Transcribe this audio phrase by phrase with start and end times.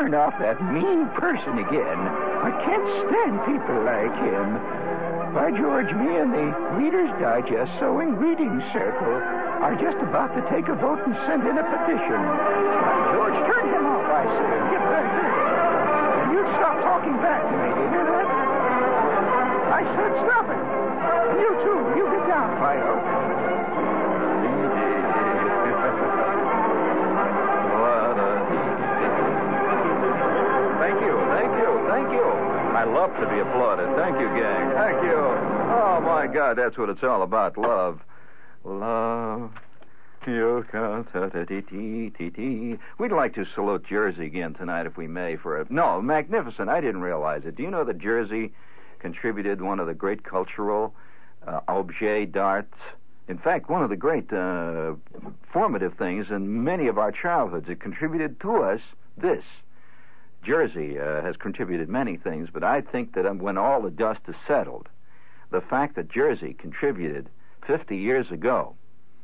[0.00, 2.00] turn off that mean person again?
[2.40, 4.48] I can't stand people like him.
[5.36, 6.48] By George, me and the
[6.80, 9.12] Reader's Digest Sewing Reading Circle
[9.60, 12.16] are just about to take a vote and send in a petition.
[12.16, 14.56] By George, turn him off, I say.
[14.72, 15.36] Get back here.
[16.16, 17.68] And you stop talking back to me.
[17.68, 18.28] You hear that?
[19.68, 20.64] I said stop it.
[21.28, 21.80] And you too.
[22.00, 23.19] You get down, Fido.
[32.80, 33.94] I love to be applauded.
[33.94, 34.72] Thank you, gang.
[34.72, 35.12] Thank you.
[35.12, 38.00] Oh, my God, that's what it's all about love.
[38.64, 39.50] Love.
[42.98, 45.66] We'd like to salute Jersey again tonight, if we may, for a.
[45.68, 46.70] No, magnificent.
[46.70, 47.56] I didn't realize it.
[47.56, 48.50] Do you know that Jersey
[48.98, 50.94] contributed one of the great cultural
[51.46, 52.72] uh, objet d'art?
[53.28, 54.94] In fact, one of the great uh,
[55.52, 57.68] formative things in many of our childhoods.
[57.68, 58.80] It contributed to us
[59.18, 59.44] this.
[60.42, 64.20] Jersey uh, has contributed many things, but I think that um, when all the dust
[64.26, 64.88] is settled,
[65.50, 67.28] the fact that Jersey contributed
[67.66, 68.74] 50 years ago,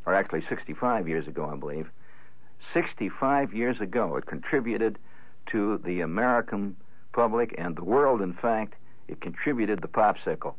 [0.04, 1.88] or actually 65 years ago, I believe,
[2.74, 4.98] 65 years ago, it contributed
[5.52, 6.76] to the American
[7.12, 8.74] public and the world, in fact,
[9.08, 10.54] it contributed the popsicle.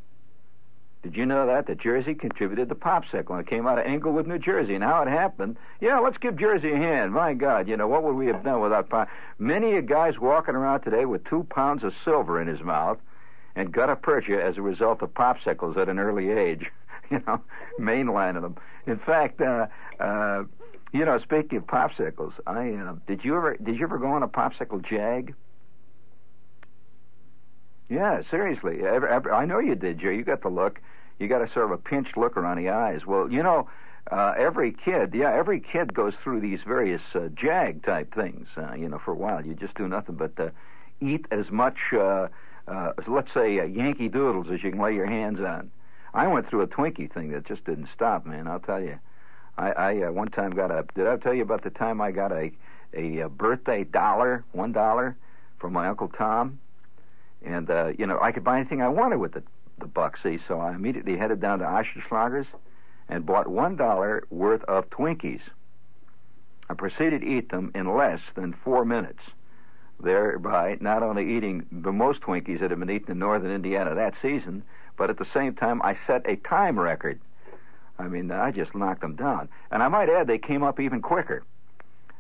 [1.04, 1.68] Did you know that?
[1.68, 3.32] That Jersey contributed the popsicle.
[3.32, 4.76] And it came out of Englewood, New Jersey.
[4.76, 7.14] And how it happened, yeah, let's give Jersey a hand.
[7.14, 9.08] My God, you know, what would we have done without pop?
[9.40, 12.98] Many a guy's walking around today with two pounds of silver in his mouth
[13.56, 16.66] and gutta percha as a result of popsicles at an early age.
[17.10, 17.40] You know,
[17.80, 18.58] mainlining them.
[18.86, 20.44] In fact, uh, uh,
[20.92, 24.24] you know, speaking of popsicles, I uh, did you ever did you ever go on
[24.24, 25.34] a popsicle jag?
[27.90, 28.80] Yeah, seriously.
[28.86, 30.10] Ever, ever, I know you did, Joe.
[30.10, 30.80] You got the look.
[31.20, 33.06] You got a sort of a pinched look around the eyes.
[33.06, 33.70] Well, you know,
[34.12, 38.48] uh, every kid, yeah, every kid goes through these various uh, jag type things.
[38.58, 40.50] Uh, you know, for a while, you just do nothing but uh,
[41.02, 42.28] eat as much, uh,
[42.68, 45.72] uh, let's say, uh, Yankee Doodles as you can lay your hands on.
[46.14, 48.48] I went through a Twinkie thing that just didn't stop, man.
[48.48, 48.98] I'll tell you.
[49.58, 50.86] I, I uh, one time got a.
[50.94, 52.52] Did I tell you about the time I got a
[52.94, 55.18] a, a birthday dollar, one dollar,
[55.60, 56.60] from my uncle Tom?
[57.46, 59.44] And uh, you know, I could buy anything I wanted with the
[59.80, 60.18] the buck.
[60.24, 62.48] See, so I immediately headed down to Osterschlager's
[63.08, 65.42] and bought one dollar worth of Twinkies.
[66.70, 69.22] I proceeded to eat them in less than four minutes,
[70.04, 74.16] thereby not only eating the most Twinkies that had been eaten in northern Indiana that
[74.22, 74.64] season,
[74.98, 77.22] but at the same time I set a time record.
[78.00, 79.50] I mean, I just knocked them down.
[79.72, 81.44] And I might add, they came up even quicker.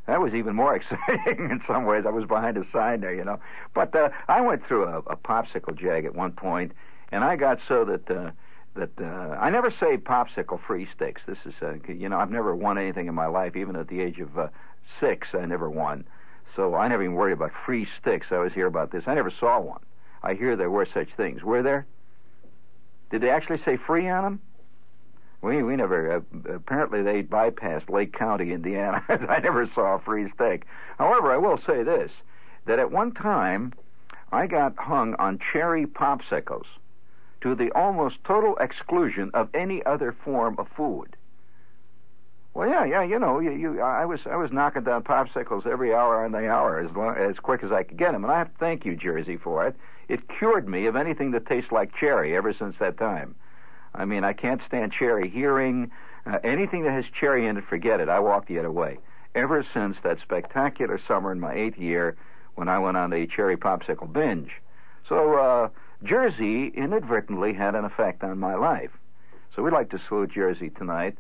[0.07, 2.05] That was even more exciting in some ways.
[2.07, 3.39] I was behind a sign there, you know.
[3.73, 6.71] But uh, I went through a, a popsicle jag at one point,
[7.11, 8.31] and I got so that uh,
[8.75, 11.21] that uh, I never say popsicle free sticks.
[11.27, 13.55] This is, uh, you know, I've never won anything in my life.
[13.55, 14.47] Even at the age of uh,
[14.99, 16.05] six, I never won.
[16.55, 18.27] So I never even worried about free sticks.
[18.31, 19.03] I always hear about this.
[19.07, 19.81] I never saw one.
[20.23, 21.43] I hear there were such things.
[21.43, 21.85] Were there?
[23.11, 24.41] Did they actually say free on them?
[25.41, 26.17] We we never.
[26.17, 29.03] Uh, apparently, they bypassed Lake County, Indiana.
[29.09, 30.65] I never saw a free steak.
[30.97, 32.11] However, I will say this:
[32.65, 33.73] that at one time,
[34.31, 36.65] I got hung on cherry popsicles
[37.41, 41.15] to the almost total exclusion of any other form of food.
[42.53, 45.93] Well, yeah, yeah, you know, you, you, I was, I was knocking down popsicles every
[45.93, 48.39] hour on the hour as long, as quick as I could get them, and I
[48.39, 49.75] have to thank you, Jersey, for it.
[50.09, 53.35] It cured me of anything that tastes like cherry ever since that time.
[53.93, 55.91] I mean, I can't stand cherry Heering.
[56.25, 58.09] Uh, anything that has cherry in it, forget it.
[58.09, 58.97] I walk the other way.
[59.35, 62.15] Ever since that spectacular summer in my eighth year
[62.55, 64.51] when I went on the cherry popsicle binge.
[65.07, 65.69] So, uh,
[66.03, 68.91] Jersey inadvertently had an effect on my life.
[69.55, 71.17] So we'd like to salute Jersey tonight.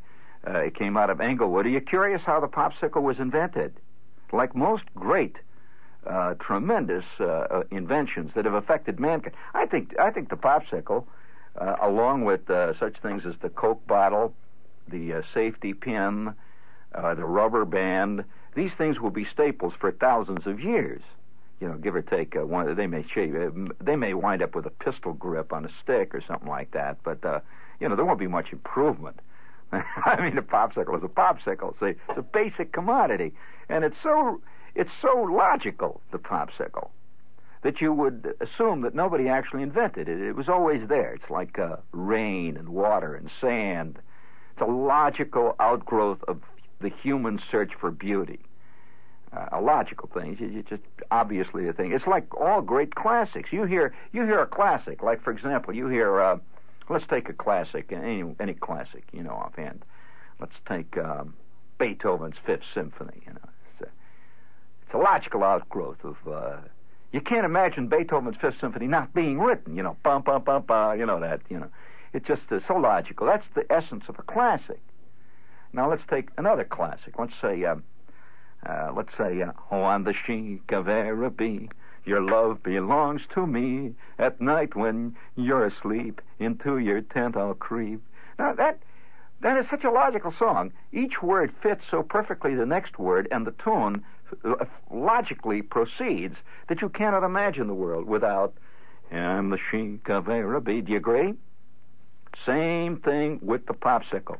[0.47, 1.65] Uh, it came out of Englewood.
[1.65, 3.73] Are you curious how the popsicle was invented?
[4.31, 5.37] Like most great,
[6.05, 11.05] uh, tremendous uh, uh inventions that have affected mankind, I think I think the popsicle,
[11.57, 14.33] along with uh, such things as the Coke bottle,
[14.87, 16.33] the safety pin,
[16.93, 18.23] the rubber band,
[18.55, 21.01] these things will be staples for thousands of years
[21.59, 22.73] you know, give or take uh, one.
[22.75, 23.33] They may shave.
[23.81, 26.97] They may wind up with a pistol grip on a stick or something like that.
[27.03, 27.39] But uh,
[27.79, 29.19] you know, there won't be much improvement.
[29.71, 31.73] I mean, a popsicle is a popsicle.
[31.79, 33.33] See, it's a basic commodity,
[33.69, 34.41] and it's so
[34.75, 36.01] it's so logical.
[36.11, 36.89] The popsicle
[37.67, 40.21] that you would assume that nobody actually invented it.
[40.21, 41.13] It was always there.
[41.13, 43.99] It's like uh, rain and water and sand.
[44.53, 46.39] It's a logical outgrowth of
[46.79, 48.39] the human search for beauty
[49.33, 50.37] uh, a logical thing.
[50.39, 50.81] It's just
[51.11, 51.91] obviously a thing.
[51.91, 53.49] It's like all great classics.
[53.51, 56.21] You hear you hear a classic, like for example, you hear.
[56.21, 56.37] Uh,
[56.89, 59.83] let's take a classic, any any classic, you know, offhand.
[60.39, 61.33] Let's take um,
[61.77, 63.21] Beethoven's Fifth Symphony.
[63.25, 63.91] You know, it's a,
[64.85, 66.15] it's a logical outgrowth of.
[66.25, 66.57] Uh,
[67.11, 69.75] you can't imagine Beethoven's Fifth Symphony not being written.
[69.75, 70.99] You know, bum bum bum bum.
[70.99, 71.41] You know that.
[71.49, 71.69] You know,
[72.13, 73.27] it's just uh, so logical.
[73.27, 74.81] That's the essence of a classic.
[75.73, 77.17] Now let's take another classic.
[77.17, 77.63] Let's say.
[77.65, 77.83] Um,
[78.65, 81.69] uh, let's say, uh, oh, on the Sheik of Araby,
[82.05, 83.93] your love belongs to me.
[84.17, 88.01] At night when you're asleep, into your tent I'll creep.
[88.39, 88.79] Now that
[89.41, 90.71] that is such a logical song.
[90.91, 93.99] Each word fits so perfectly the next word, and the tune uh,
[94.91, 96.35] logically proceeds
[96.69, 98.53] that you cannot imagine the world without.
[99.09, 100.81] And the Sheik of Araby.
[100.81, 101.33] Do you agree?
[102.45, 104.37] Same thing with the popsicle.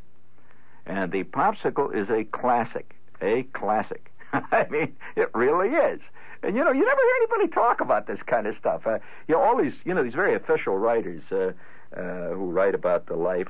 [0.86, 4.12] And the popsicle is a classic a classic.
[4.34, 6.00] I mean, it really is.
[6.44, 8.86] And you know, you never hear anybody talk about this kind of stuff.
[8.86, 11.52] Uh, you know, all these, you know, these very official writers uh,
[11.98, 13.50] uh, who write about the life,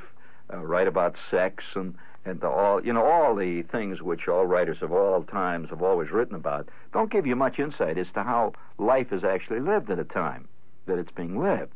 [0.53, 1.95] uh, write about sex, and
[2.27, 5.81] and the, all, you know, all the things which all writers of all times have
[5.81, 9.89] always written about, don't give you much insight as to how life is actually lived
[9.89, 10.47] at a time
[10.85, 11.73] that it's being lived.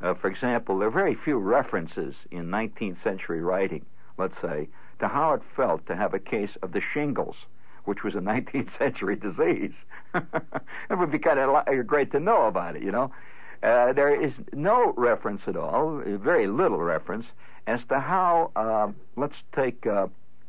[0.00, 3.84] Uh, for example, there are very few references in 19th century writing,
[4.16, 4.68] let's say,
[5.00, 7.36] to how it felt to have a case of the shingles,
[7.84, 9.72] which was a 19th century disease.
[10.14, 13.12] it would be kind of great to know about it, you know.
[13.60, 17.26] Uh, there is no reference at all, very little reference,
[17.68, 20.06] as to how, uh, let's take uh,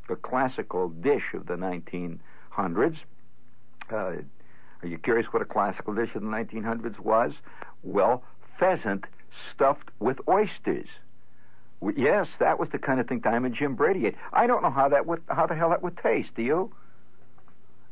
[0.07, 2.97] the classical dish of the 1900s.
[3.91, 7.33] Uh, are you curious what a classical dish of the 1900s was?
[7.83, 8.23] Well,
[8.57, 9.05] pheasant
[9.53, 10.87] stuffed with oysters.
[11.95, 14.15] Yes, that was the kind of thing Diamond Jim Brady ate.
[14.33, 16.29] I don't know how that would, how the hell that would taste.
[16.35, 16.71] Do you?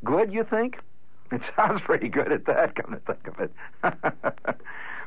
[0.04, 0.78] Good, you think?
[1.32, 2.76] It sounds pretty good at that.
[2.76, 3.52] Come to think of it.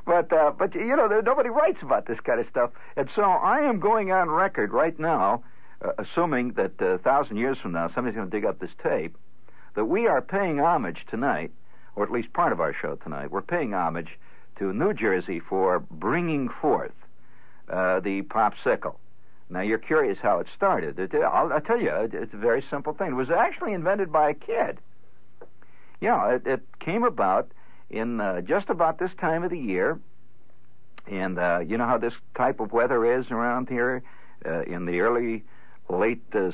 [0.06, 3.22] but uh, but you know, there, nobody writes about this kind of stuff, and so
[3.22, 5.42] I am going on record right now,
[5.82, 8.70] uh, assuming that uh, a thousand years from now somebody's going to dig up this
[8.82, 9.16] tape,
[9.74, 11.52] that we are paying homage tonight,
[11.96, 13.30] or at least part of our show tonight.
[13.30, 14.18] We're paying homage
[14.58, 16.92] to New Jersey for bringing forth
[17.68, 18.96] uh, the popsicle.
[19.48, 20.98] Now you're curious how it started.
[20.98, 23.08] It, I'll, I'll, tell you, it's a very simple thing.
[23.08, 24.78] It was actually invented by a kid.
[26.00, 27.50] Yeah, it, it came about
[27.90, 29.98] in uh, just about this time of the year,
[31.06, 34.02] and uh, you know how this type of weather is around here
[34.46, 35.44] uh, in the early,
[35.88, 36.50] late uh,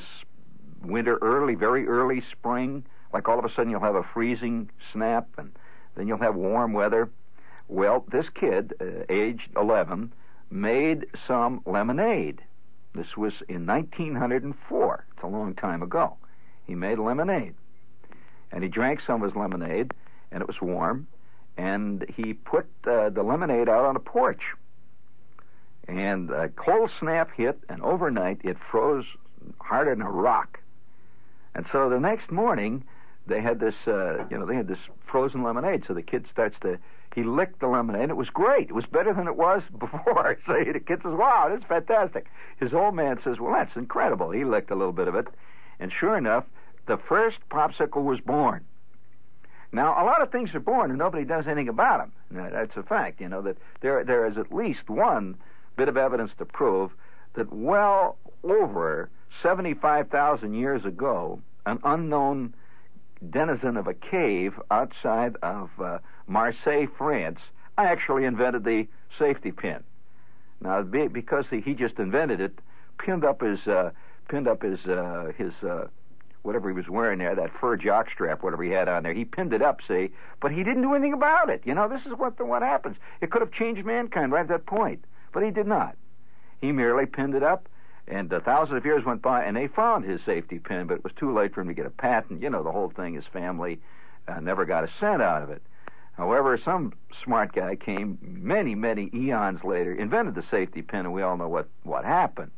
[0.83, 2.83] winter, early, very early spring.
[3.13, 5.51] Like all of a sudden you'll have a freezing snap, and
[5.95, 7.09] then you'll have warm weather.
[7.67, 10.13] Well, this kid, uh, aged 11,
[10.49, 12.41] made some lemonade.
[12.95, 15.05] This was in 1904.
[15.13, 16.17] It's a long time ago.
[16.65, 17.53] He made lemonade.
[18.51, 19.93] And he drank some of his lemonade,
[20.31, 21.07] and it was warm,
[21.57, 24.41] and he put uh, the lemonade out on a porch.
[25.87, 29.05] And a cold snap hit, and overnight it froze
[29.59, 30.59] harder than a rock.
[31.55, 32.83] And so the next morning,
[33.25, 35.85] they had this, uh, you know, they had this frozen lemonade.
[35.87, 36.77] So the kid starts to
[37.17, 38.11] he licked the lemonade.
[38.11, 38.69] It was great.
[38.69, 40.37] It was better than it was before.
[40.45, 42.27] So the kid says, "Wow, this is fantastic."
[42.59, 45.27] His old man says, "Well, that's incredible." He licked a little bit of it,
[45.79, 46.45] and sure enough,
[46.85, 48.63] the first popsicle was born.
[49.77, 52.49] Now, a lot of things are born and nobody does anything about them.
[52.51, 53.21] That's a fact.
[53.21, 55.35] You know that there there is at least one
[55.75, 56.89] bit of evidence to prove
[57.35, 59.11] that well over
[59.43, 62.55] 75,000 years ago, an unknown
[63.29, 67.39] denizen of a cave outside of uh, Marseille, France,
[67.77, 68.87] actually invented the
[69.19, 69.83] safety pin.
[70.59, 72.57] Now, because he just invented it,
[72.97, 73.91] pinned up his uh,
[74.27, 75.85] pinned up his uh, his uh,
[76.43, 79.13] whatever he was wearing there, that fur jockstrap, whatever he had on there.
[79.13, 81.61] He pinned it up, see, but he didn't do anything about it.
[81.65, 82.97] You know, this is what the, what happens.
[83.21, 85.03] It could have changed mankind right at that point,
[85.33, 85.95] but he did not.
[86.61, 87.67] He merely pinned it up,
[88.07, 91.03] and a thousand of years went by, and they found his safety pin, but it
[91.03, 92.41] was too late for him to get a patent.
[92.41, 93.13] You know, the whole thing.
[93.13, 93.79] His family
[94.27, 95.61] uh, never got a cent out of it.
[96.13, 101.21] However, some smart guy came many, many eons later, invented the safety pin, and we
[101.21, 102.49] all know what, what happened.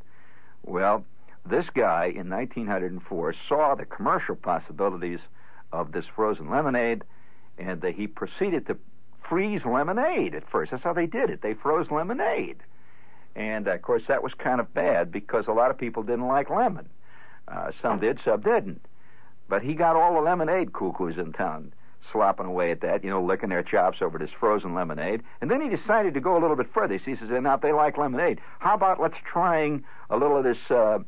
[0.63, 1.03] Well,
[1.49, 5.19] this guy in 1904 saw the commercial possibilities
[5.71, 7.03] of this frozen lemonade,
[7.57, 8.77] and he proceeded to
[9.27, 10.71] freeze lemonade at first.
[10.71, 11.41] That's how they did it.
[11.41, 12.57] They froze lemonade.
[13.35, 16.49] And of course, that was kind of bad because a lot of people didn't like
[16.49, 16.89] lemon.
[17.47, 18.81] Uh, some did, some didn't.
[19.47, 21.73] But he got all the lemonade cuckoos in town
[22.11, 25.21] slopping away at that, you know, licking their chops over this frozen lemonade.
[25.41, 26.97] And then he decided to go a little bit further.
[26.97, 30.57] He says, now if they like lemonade, how about let's trying a little of this,
[30.69, 30.99] uh,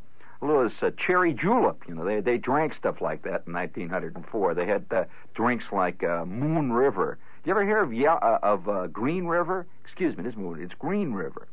[0.46, 1.84] little this uh, cherry julep?
[1.88, 4.54] You know, they they drank stuff like that in 1904.
[4.56, 5.04] They had uh,
[5.36, 7.18] drinks like uh, Moon River.
[7.46, 9.66] You ever hear of yeah, uh, of uh, Green River?
[9.86, 10.62] Excuse me, this Moon.
[10.62, 11.48] It's Green River.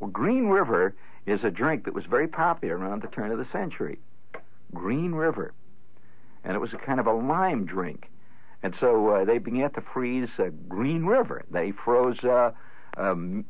[0.00, 0.94] Well, Green River
[1.26, 3.98] is a drink that was very popular around the turn of the century.
[4.72, 5.54] Green River.
[6.42, 8.10] And it was a kind of a lime drink.
[8.62, 11.44] And so uh, they began to freeze uh, Green River.
[11.50, 12.52] They froze uh,
[12.96, 13.44] um,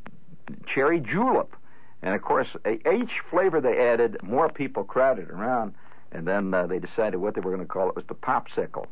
[0.73, 1.55] cherry julep.
[2.05, 5.75] And of course, each flavor they added, more people crowded around.
[6.13, 8.87] And then uh, they decided what they were going to call it was the popsicle.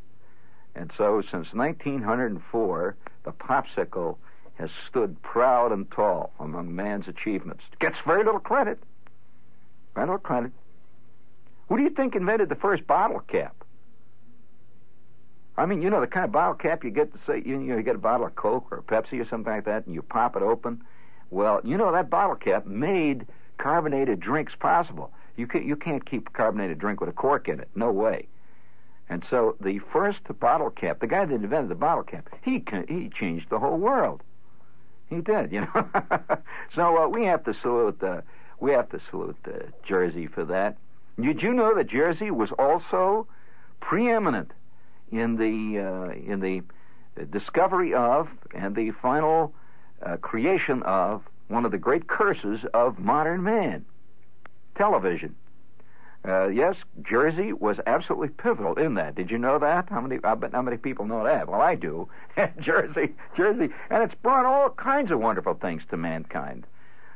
[0.74, 4.16] And so since 1904, the popsicle
[4.54, 7.62] has stood proud and tall among man's achievements.
[7.80, 8.82] Gets very little credit.
[9.94, 10.52] Very little credit.
[11.68, 13.54] Who do you think invented the first bottle cap?
[15.58, 17.76] I mean, you know, the kind of bottle cap you get to say, you know,
[17.76, 20.34] you get a bottle of Coke or Pepsi or something like that, and you pop
[20.34, 20.82] it open.
[21.32, 25.10] Well, you know, that bottle cap made carbonated drinks possible.
[25.36, 27.70] You can't, you can't keep a carbonated drink with a cork in it.
[27.74, 28.28] No way.
[29.08, 33.10] And so the first bottle cap, the guy that invented the bottle cap, he he
[33.18, 34.22] changed the whole world.
[35.08, 35.88] He did, you know.
[36.74, 38.20] so uh, we have to salute uh,
[38.60, 40.76] we have to salute uh, Jersey for that.
[41.20, 43.26] Did you know that Jersey was also
[43.80, 44.52] preeminent
[45.10, 46.62] in the uh, in the
[47.26, 49.54] discovery of and the final
[50.04, 53.84] uh, creation of one of the great curses of modern man,
[54.76, 55.34] television.
[56.26, 59.16] Uh, yes, Jersey was absolutely pivotal in that.
[59.16, 59.88] Did you know that?
[59.88, 60.18] How many?
[60.22, 61.48] I bet how many people know that?
[61.48, 62.08] Well, I do.
[62.60, 66.64] Jersey, Jersey, and it's brought all kinds of wonderful things to mankind.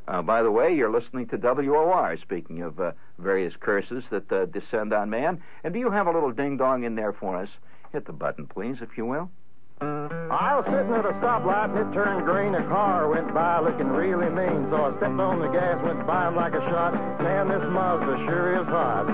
[0.08, 2.16] Uh, by the way, you're listening to WOR.
[2.20, 6.12] Speaking of uh, various curses that uh, descend on man, and do you have a
[6.12, 7.48] little ding dong in there for us?
[7.92, 9.30] Hit the button, please, if you will.
[9.80, 12.54] I was sitting at a stoplight and it turned green.
[12.54, 14.68] A car went by looking really mean.
[14.70, 16.94] So I stepped on the gas, went by him like a shot.
[17.20, 19.04] Man, this Mazda sure is hot.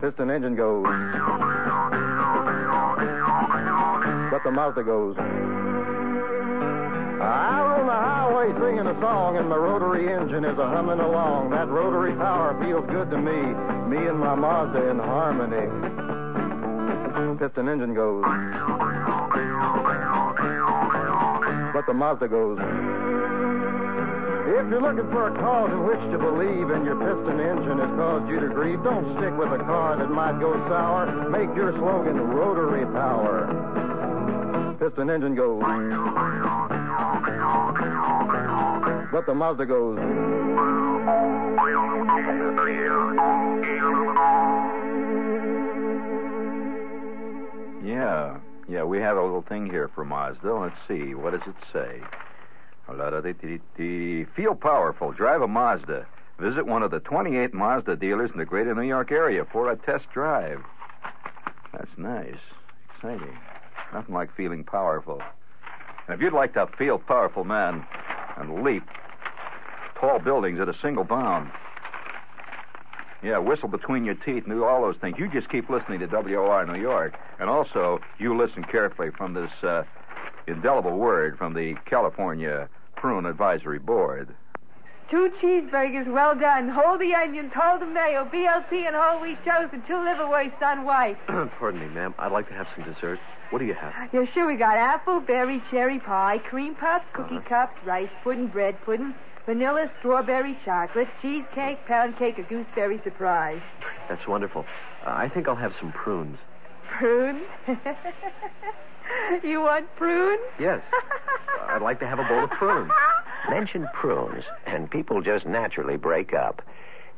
[0.00, 0.84] Piston engine goes.
[4.30, 5.16] But the Mazda goes.
[7.22, 11.50] Out on the highway singing a song, and my rotary engine is a humming along.
[11.50, 13.54] That rotary power feels good to me.
[13.88, 16.33] Me and my Mazda in harmony
[17.38, 18.24] piston engine goes.
[21.72, 22.58] But the Mazda goes.
[24.46, 27.90] If you're looking for a cause in which to believe and your piston engine has
[27.96, 31.28] caused you to grieve, don't stick with a car that might go sour.
[31.28, 33.48] Make your slogan rotary power.
[34.78, 35.62] Piston engine goes.
[39.12, 39.98] But the Mazda goes.
[47.84, 50.54] Yeah, yeah, we have a little thing here for Mazda.
[50.54, 51.14] Let's see.
[51.14, 52.00] What does it say?
[54.34, 55.12] Feel powerful.
[55.12, 56.06] Drive a Mazda.
[56.40, 59.76] Visit one of the 28 Mazda dealers in the greater New York area for a
[59.76, 60.60] test drive.
[61.72, 62.40] That's nice.
[62.96, 63.36] Exciting.
[63.92, 65.20] Nothing like feeling powerful.
[66.08, 67.84] And if you'd like to feel powerful, man,
[68.38, 68.84] and leap
[70.00, 71.50] tall buildings at a single bound,
[73.24, 75.16] yeah, whistle between your teeth and do all those things.
[75.18, 77.14] You just keep listening to WOR New York.
[77.40, 79.82] And also, you listen carefully from this uh,
[80.46, 84.28] indelible word from the California Prune Advisory Board.
[85.10, 86.68] Two cheeseburgers, well done.
[86.68, 90.84] Hold the onions, hold the mayo, BLT and whole wheat toast, and two liverwursts on
[90.84, 91.16] white.
[91.58, 92.14] Pardon me, ma'am.
[92.18, 93.18] I'd like to have some dessert.
[93.50, 93.92] What do you have?
[94.12, 94.46] Yeah, sure.
[94.50, 97.48] We got apple, berry, cherry pie, cream puffs, cookie Uh-huh.
[97.66, 99.14] cups, rice pudding, bread pudding,
[99.46, 103.60] Vanilla, strawberry, chocolate, cheesecake, pound cake, or gooseberry surprise.
[104.08, 104.64] That's wonderful.
[105.06, 106.38] Uh, I think I'll have some prunes.
[106.98, 107.42] Prunes?
[109.42, 110.38] you want prune?
[110.58, 110.80] Yes.
[111.68, 112.90] I'd like to have a bowl of prunes.
[113.50, 116.62] Mention prunes, and people just naturally break up.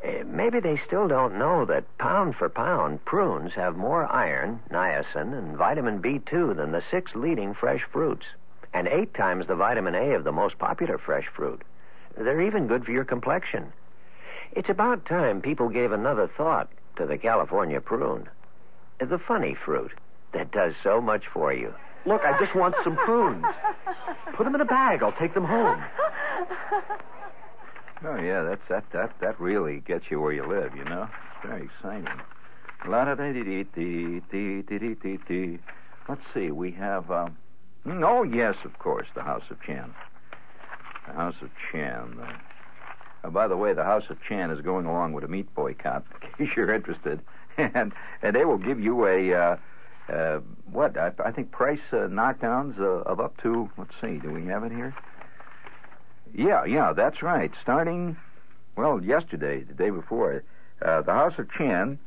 [0.04, 5.36] Uh, maybe they still don't know that pound for pound, prunes have more iron, niacin,
[5.36, 8.26] and vitamin B2 than the six leading fresh fruits,
[8.74, 11.62] and eight times the vitamin A of the most popular fresh fruit.
[12.16, 13.72] They're even good for your complexion.
[14.52, 18.28] It's about time people gave another thought to the California prune.
[18.98, 19.92] The funny fruit
[20.32, 21.74] that does so much for you.
[22.06, 23.44] Look, I just want some prunes.
[24.36, 25.02] Put them in a bag.
[25.02, 25.82] I'll take them home.
[28.04, 31.08] Oh yeah, that's that that that really gets you where you live, you know.
[31.34, 32.20] It's very exciting.
[36.08, 37.10] Let's see, we have.
[37.10, 37.36] Um,
[37.86, 39.92] mm, oh yes, of course, the House of Chan.
[41.06, 42.18] The House of Chan.
[43.24, 46.04] Uh, by the way, the House of Chan is going along with a meat boycott,
[46.38, 47.20] in case you're interested,
[47.58, 49.56] and and they will give you a uh,
[50.12, 54.30] uh, what I, I think price uh, knockdowns uh, of up to let's see, do
[54.30, 54.94] we have it here?
[56.34, 57.50] Yeah, yeah, that's right.
[57.62, 58.16] Starting,
[58.76, 60.42] well, yesterday, the day before,
[60.80, 61.98] the House of Chan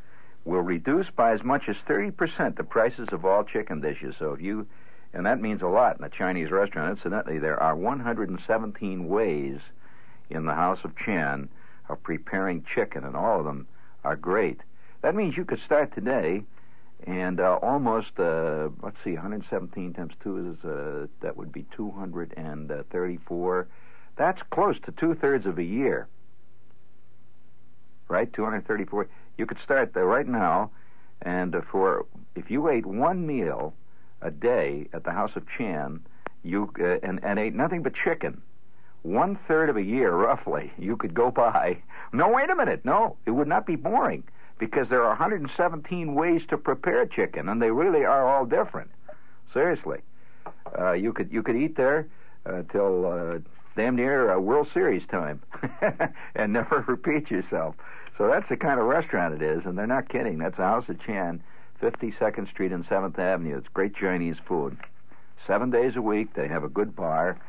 [0.45, 4.15] will reduce by as much as 30% the prices of all chicken dishes.
[4.19, 4.67] So if you,
[5.13, 6.97] and that means a lot in a Chinese restaurant.
[6.97, 9.59] Incidentally, there are 117 ways
[10.29, 11.49] in the House of Chan
[11.87, 13.67] of preparing chicken, and all of them
[14.03, 14.61] are great.
[15.01, 16.43] That means you could start today
[17.07, 23.67] and uh, almost uh, let's see 117 times 2 is uh, that would be 234
[24.19, 26.07] that's close to two thirds of a year.
[28.09, 28.31] Right?
[28.33, 29.07] 234.
[29.37, 30.71] You could start there right now,
[31.21, 33.73] and uh, for if you ate one meal
[34.21, 36.01] a day at the House of Chan,
[36.43, 38.41] you uh, and, and ate nothing but chicken,
[39.01, 41.77] one third of a year roughly, you could go by.
[42.11, 42.83] No, wait a minute.
[42.83, 44.23] No, it would not be boring
[44.57, 48.91] because there are 117 ways to prepare chicken, and they really are all different.
[49.53, 49.99] Seriously,
[50.77, 52.07] uh, you could you could eat there
[52.45, 53.39] uh, till uh,
[53.75, 55.41] damn near a World Series time
[56.35, 57.75] and never repeat yourself.
[58.17, 60.39] So that's the kind of restaurant it is, and they're not kidding.
[60.39, 61.41] That's the House of Chan,
[61.81, 63.57] 52nd Street and 7th Avenue.
[63.57, 64.77] It's great Chinese food.
[65.47, 67.39] Seven days a week, they have a good bar,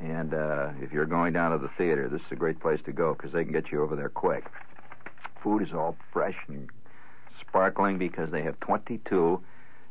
[0.00, 2.92] and uh, if you're going down to the theater, this is a great place to
[2.92, 4.46] go because they can get you over there quick.
[5.42, 6.68] Food is all fresh and
[7.40, 9.40] sparkling because they have 22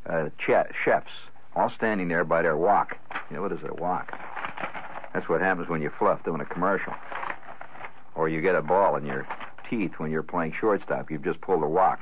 [0.10, 1.12] uh, ch- chefs
[1.56, 2.96] all standing there by their wok.
[3.30, 4.12] You know what is a wok?
[5.14, 6.94] That's what happens when you fluff doing a commercial.
[8.16, 9.28] Or you get a ball in your
[9.70, 11.12] teeth when you're playing shortstop.
[11.12, 12.02] You've just pulled a walk.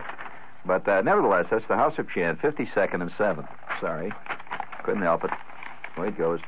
[0.65, 3.47] But uh, nevertheless, that's the House of Chan, 52nd and 7th.
[3.79, 4.11] Sorry.
[4.83, 5.31] Couldn't help it.
[5.97, 6.39] Way it goes.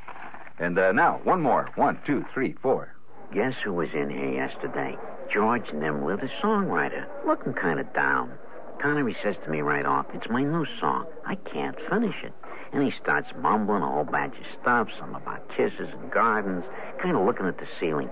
[0.59, 1.69] And uh, now, one more.
[1.75, 2.93] One, two, three, four.
[3.33, 4.95] Guess who was in here yesterday?
[5.33, 8.31] George Nimler, the songwriter, looking kind of down.
[8.79, 11.05] Connery says to me right off, It's my new song.
[11.25, 12.33] I can't finish it.
[12.73, 16.63] And he starts mumbling a whole bunch of stuff, some about kisses and gardens,
[17.01, 18.09] kind of looking at the ceiling.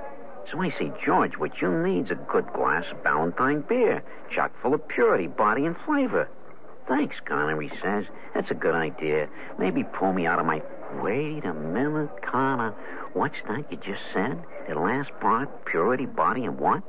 [0.49, 4.73] So I say, George, what you need's a good glass of Ballantine beer, chock full
[4.73, 6.29] of purity, body, and flavor.
[6.87, 8.05] Thanks, Connor, he says.
[8.33, 9.29] That's a good idea.
[9.59, 10.61] Maybe pull me out of my.
[11.01, 12.71] Wait a minute, Connor.
[13.13, 14.43] What's that you just said?
[14.67, 16.83] The last part, purity, body, and what?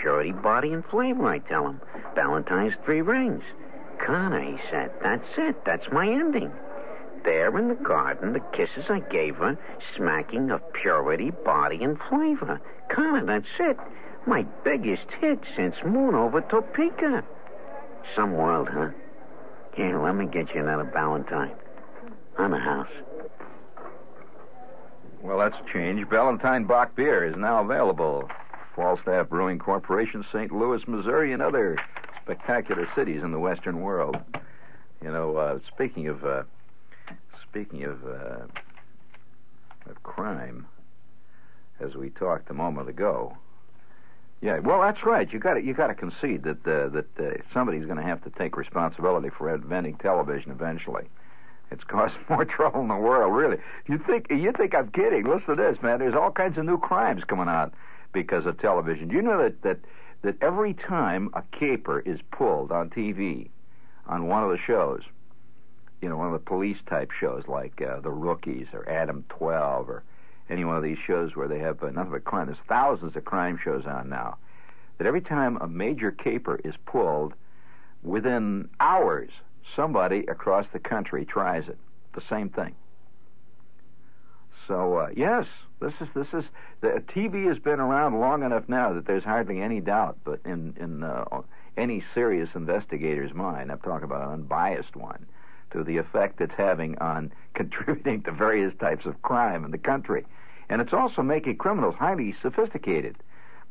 [0.00, 1.80] Purity, body, and flavor, I tell him.
[2.14, 3.44] Ballantine's three rings.
[4.04, 5.64] Connor, he said, that's it.
[5.64, 6.50] That's my ending
[7.24, 9.58] there in the garden the kisses I gave her,
[9.96, 12.60] smacking of purity, body, and flavor.
[12.94, 13.76] Connor, that's it.
[14.26, 17.24] My biggest hit since Moon over Topeka.
[18.14, 18.90] Some world, huh?
[19.74, 21.52] Here, let me get you another Ballantine.
[22.38, 22.88] On the house.
[25.22, 26.08] Well, that's a change.
[26.08, 28.28] Ballantine Bock beer is now available.
[28.74, 30.50] Falstaff Brewing Corporation, St.
[30.50, 31.76] Louis, Missouri, and other
[32.22, 34.16] spectacular cities in the Western world.
[35.02, 36.42] You know, uh, speaking of uh,
[37.50, 38.46] speaking of uh,
[39.90, 40.66] of crime,
[41.80, 43.36] as we talked a moment ago.
[44.40, 45.30] Yeah, well, that's right.
[45.30, 48.22] You got to you got to concede that uh, that uh, somebody's going to have
[48.24, 51.04] to take responsibility for inventing television eventually.
[51.70, 53.58] It's caused more trouble in the world, really.
[53.86, 55.24] You think you think I'm kidding?
[55.24, 55.98] Listen to this, man.
[55.98, 57.74] There's all kinds of new crimes coming out
[58.12, 59.10] because of television.
[59.10, 59.78] You know that that
[60.22, 63.48] that every time a caper is pulled on TV,
[64.06, 65.00] on one of the shows,
[66.00, 69.88] you know, one of the police type shows like uh, The Rookies or Adam 12
[69.88, 70.02] or
[70.48, 72.46] any one of these shows where they have uh, nothing but crime.
[72.46, 74.38] There's thousands of crime shows on now.
[74.98, 77.34] That every time a major caper is pulled,
[78.02, 79.30] within hours,
[79.76, 81.78] somebody across the country tries it.
[82.14, 82.74] The same thing.
[84.66, 85.46] So uh, yes,
[85.80, 86.44] this is this is
[86.80, 90.74] the TV has been around long enough now that there's hardly any doubt, but in
[90.78, 91.24] in uh,
[91.76, 95.26] any serious investigator's mind, I'm talking about an unbiased one,
[95.72, 100.24] to the effect it's having on contributing to various types of crime in the country,
[100.68, 103.16] and it's also making criminals highly sophisticated,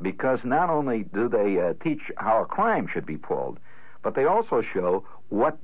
[0.02, 3.60] because not only do they uh, teach how a crime should be pulled,
[4.04, 5.58] but they also show what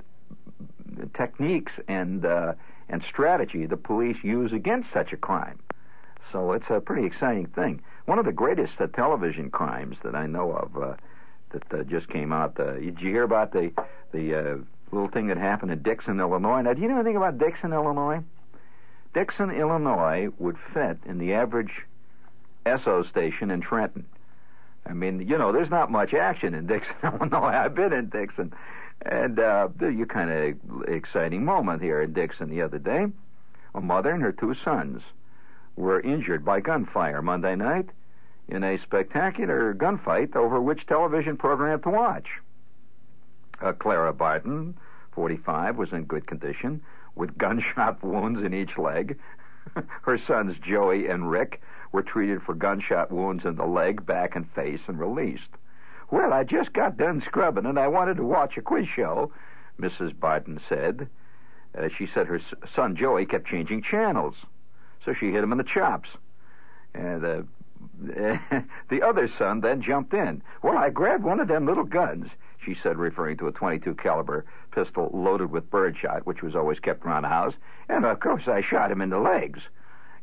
[1.16, 2.52] techniques and uh,
[2.88, 5.58] and strategy the police use against such a crime.
[6.32, 7.82] So it's a pretty exciting thing.
[8.06, 10.94] One of the greatest uh, television crimes that I know of uh,
[11.50, 12.58] that uh, just came out.
[12.58, 13.72] Uh, did you hear about the
[14.12, 14.56] the uh,
[14.92, 16.62] little thing that happened in Dixon, Illinois?
[16.62, 18.20] Now, do you know anything about Dixon, Illinois?
[19.14, 21.72] Dixon, Illinois would fit in the average
[22.64, 24.04] Esso station in Trenton.
[24.84, 27.54] I mean, you know, there's not much action in Dixon, Illinois.
[27.54, 28.52] I've been in Dixon.
[29.02, 33.06] And uh, you kind of exciting moment here in Dixon the other day.
[33.74, 35.02] A mother and her two sons
[35.76, 37.90] were injured by gunfire Monday night
[38.48, 42.26] in a spectacular gunfight over which television program to watch.
[43.60, 44.76] Uh, Clara Barton,
[45.12, 46.82] 45, was in good condition
[47.14, 49.18] with gunshot wounds in each leg.
[50.02, 51.60] her sons Joey and Rick
[51.92, 55.48] were treated for gunshot wounds in the leg, back, and face and released.
[56.10, 59.32] Well, I just got done scrubbing and I wanted to watch a quiz show,
[59.80, 60.18] Mrs.
[60.18, 61.08] Barton said.
[61.76, 62.40] Uh, she said her
[62.74, 64.34] son Joey kept changing channels,
[65.04, 66.08] so she hit him in the chops.
[66.94, 67.42] And uh,
[68.88, 70.42] the other son then jumped in.
[70.62, 72.28] Well, I grabbed one of them little guns,
[72.66, 77.06] she said, referring to a 22 caliber pistol loaded with birdshot, which was always kept
[77.06, 77.54] around the house,
[77.88, 79.60] and of course I shot him in the legs.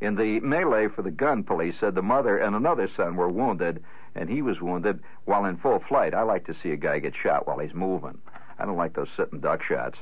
[0.02, 3.82] In the melee for the gun, police said the mother and another son were wounded,
[4.16, 6.14] and he was wounded while in full flight.
[6.14, 8.18] I like to see a guy get shot while he's moving.
[8.60, 9.98] I don't like those sitting duck shots.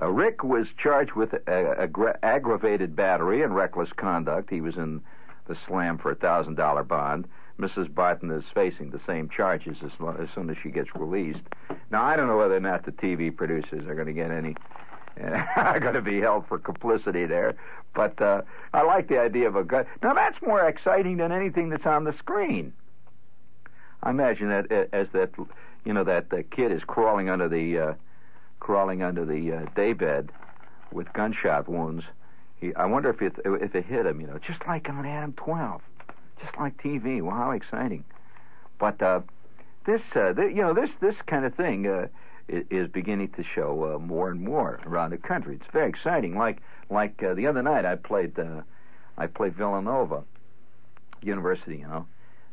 [0.00, 4.48] Uh, Rick was charged with a, a, aggravated battery and reckless conduct.
[4.48, 5.02] He was in
[5.48, 7.26] the slam for a thousand dollar bond.
[7.62, 7.94] Mrs.
[7.94, 11.40] Barton is facing the same charges as, as soon as she gets released.
[11.90, 14.56] Now I don't know whether or not the TV producers are going to get any
[15.56, 17.54] are going to be held for complicity there.
[17.94, 19.84] But uh, I like the idea of a gun.
[20.02, 22.72] Now that's more exciting than anything that's on the screen.
[24.02, 25.30] I imagine that as that
[25.84, 27.94] you know that the kid is crawling under the uh,
[28.58, 30.30] crawling under the uh, daybed
[30.92, 32.04] with gunshot wounds.
[32.56, 34.20] He, I wonder if it if it hit him.
[34.20, 35.82] You know, just like on Adam 12,
[36.42, 37.22] just like TV.
[37.22, 38.04] Wow, how exciting!
[38.78, 39.20] But uh,
[39.86, 42.08] this, uh, th- you know, this this kind of thing uh,
[42.48, 45.56] is, beginning to show uh, more and more around the country.
[45.56, 46.36] It's very exciting.
[46.36, 46.58] Like
[46.90, 48.62] like uh, the other night, I played uh,
[49.16, 50.24] I played Villanova
[51.22, 51.78] University.
[51.78, 52.06] You know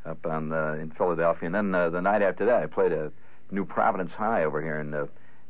[0.05, 3.11] up on uh, in Philadelphia, and then uh, the night after that, I played a
[3.51, 5.05] New Providence High over here in uh,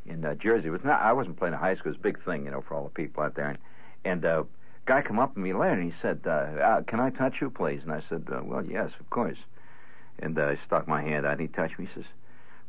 [0.06, 0.68] in uh, Jersey.
[0.68, 2.52] It was not I wasn't playing a high school; it was a big thing, you
[2.52, 3.50] know, for all the people out there.
[3.50, 3.58] And,
[4.06, 4.44] and uh,
[4.90, 7.52] guy come up to me later, and he said, uh, uh, "Can I touch you,
[7.52, 9.38] please?" And I said, uh, "Well, yes, of course."
[10.18, 11.86] And uh, I stuck my hand out, and he touched me.
[11.86, 12.10] He says,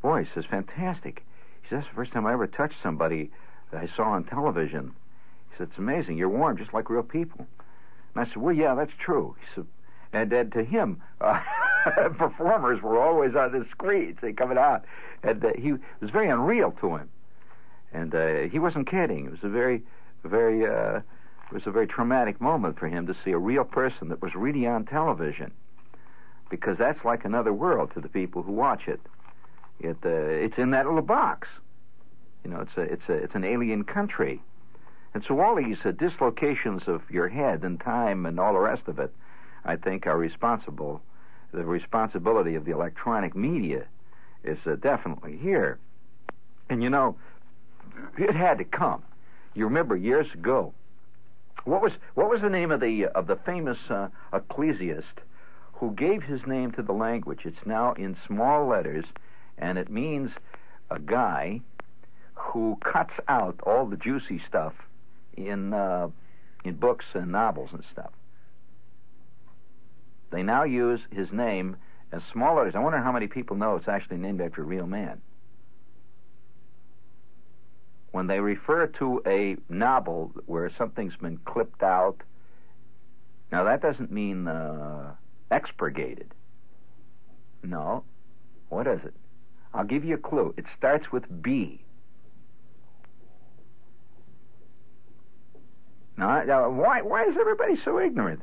[0.03, 1.25] "Boy," he says, "fantastic."
[1.63, 3.31] He says, "That's the first time I ever touched somebody
[3.71, 4.93] that I saw on television."
[5.49, 6.19] He said, "It's amazing.
[6.19, 7.47] You're warm, just like real people."
[8.15, 9.67] And I said, "Well, yeah, that's true." He said,
[10.13, 11.41] and then to him, uh,
[12.19, 14.85] performers were always on the screens, they coming out,
[15.23, 17.09] and uh, he was very unreal to him,
[17.93, 19.27] and uh, he wasn't kidding.
[19.27, 19.83] It was a very,
[20.25, 21.01] very, uh,
[21.51, 24.35] it was a very traumatic moment for him to see a real person that was
[24.35, 25.51] really on television,
[26.49, 29.01] because that's like another world to the people who watch it.
[29.81, 31.49] It, uh, it's in that little box.
[32.45, 34.41] You know, it's a, it's a, it's an alien country.
[35.13, 38.83] And so all these uh, dislocations of your head and time and all the rest
[38.87, 39.13] of it
[39.65, 41.03] I think, are responsible.
[41.53, 43.85] The responsibility of the electronic media
[44.45, 45.79] is uh, definitely here.
[46.69, 47.17] And you know,
[48.17, 49.03] it had to come.
[49.55, 50.73] You remember years ago,
[51.65, 55.21] what was what was the name of the of the famous uh, ecclesiast
[55.75, 57.41] who gave his name to the language?
[57.45, 59.05] It's now in small letters,
[59.59, 60.31] and it means
[60.91, 61.61] a guy
[62.35, 64.73] who cuts out all the juicy stuff
[65.37, 66.09] in uh,
[66.65, 68.13] in books and novels and stuff.
[70.31, 71.77] They now use his name
[72.13, 72.75] as small letters.
[72.77, 75.21] I wonder how many people know it's actually named after a real man.
[78.13, 82.17] When they refer to a novel where something's been clipped out,
[83.53, 85.15] now that doesn't mean uh,
[85.51, 86.33] expurgated.
[87.63, 88.05] No.
[88.69, 89.15] What is it?
[89.75, 90.55] I'll give you a clue.
[90.57, 91.85] It starts with B.
[96.17, 98.43] Now, now why, why is everybody so ignorant?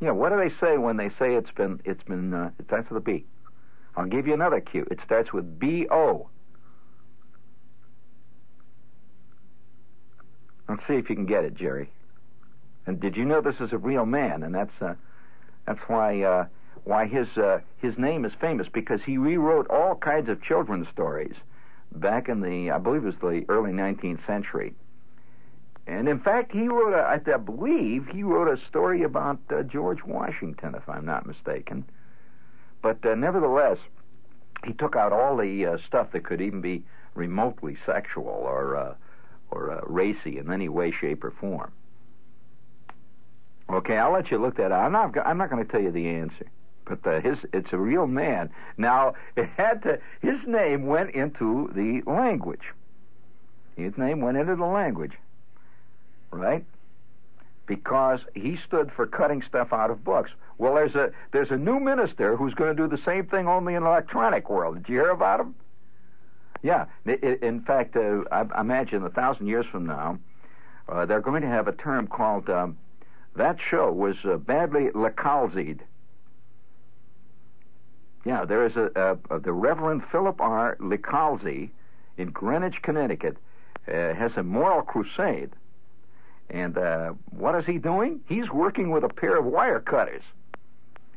[0.00, 2.88] Yeah, what do they say when they say it's been it's been uh, it starts
[2.88, 3.26] with a B?
[3.96, 4.86] I'll give you another cue.
[4.90, 6.28] It starts with B O.
[10.68, 11.90] Let's see if you can get it, Jerry.
[12.86, 14.42] And did you know this is a real man?
[14.42, 14.94] And that's uh,
[15.66, 16.46] that's why uh,
[16.84, 21.34] why his uh, his name is famous because he rewrote all kinds of children's stories
[21.92, 24.74] back in the I believe it was the early 19th century.
[25.86, 30.04] And in fact, he wrote a, I believe he wrote a story about uh, George
[30.04, 31.84] Washington, if I'm not mistaken.
[32.82, 33.78] But uh, nevertheless,
[34.66, 38.94] he took out all the uh, stuff that could even be remotely sexual or uh,
[39.50, 41.72] or uh, racy in any way, shape, or form.
[43.70, 44.80] Okay, I'll let you look that up.
[44.80, 45.16] I'm not.
[45.26, 46.46] I'm not going to tell you the answer,
[46.86, 48.50] but the, his it's a real man.
[48.76, 49.98] Now it had to.
[50.22, 52.72] His name went into the language.
[53.76, 55.12] His name went into the language,
[56.32, 56.64] right?
[57.66, 60.30] Because he stood for cutting stuff out of books.
[60.56, 63.74] Well, there's a there's a new minister who's going to do the same thing only
[63.74, 64.76] in the electronic world.
[64.76, 65.54] Did you hear about him?
[66.62, 66.86] Yeah.
[67.04, 70.18] In fact, uh, I imagine a thousand years from now,
[70.88, 72.78] uh, they're going to have a term called um,
[73.36, 75.80] that show was uh, badly lecalzied.
[78.24, 80.76] Yeah, there is a, a, the Reverend Philip R.
[80.80, 81.70] Lecalzi
[82.16, 83.36] in Greenwich, Connecticut,
[83.86, 85.50] uh, has a moral crusade.
[86.50, 88.20] And uh, what is he doing?
[88.28, 90.22] He's working with a pair of wire cutters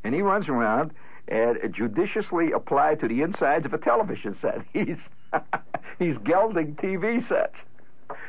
[0.04, 0.92] and he runs around
[1.28, 4.62] and judiciously applied to the insides of a television set.
[4.74, 4.98] He's
[6.00, 7.56] he's gelding TV sets.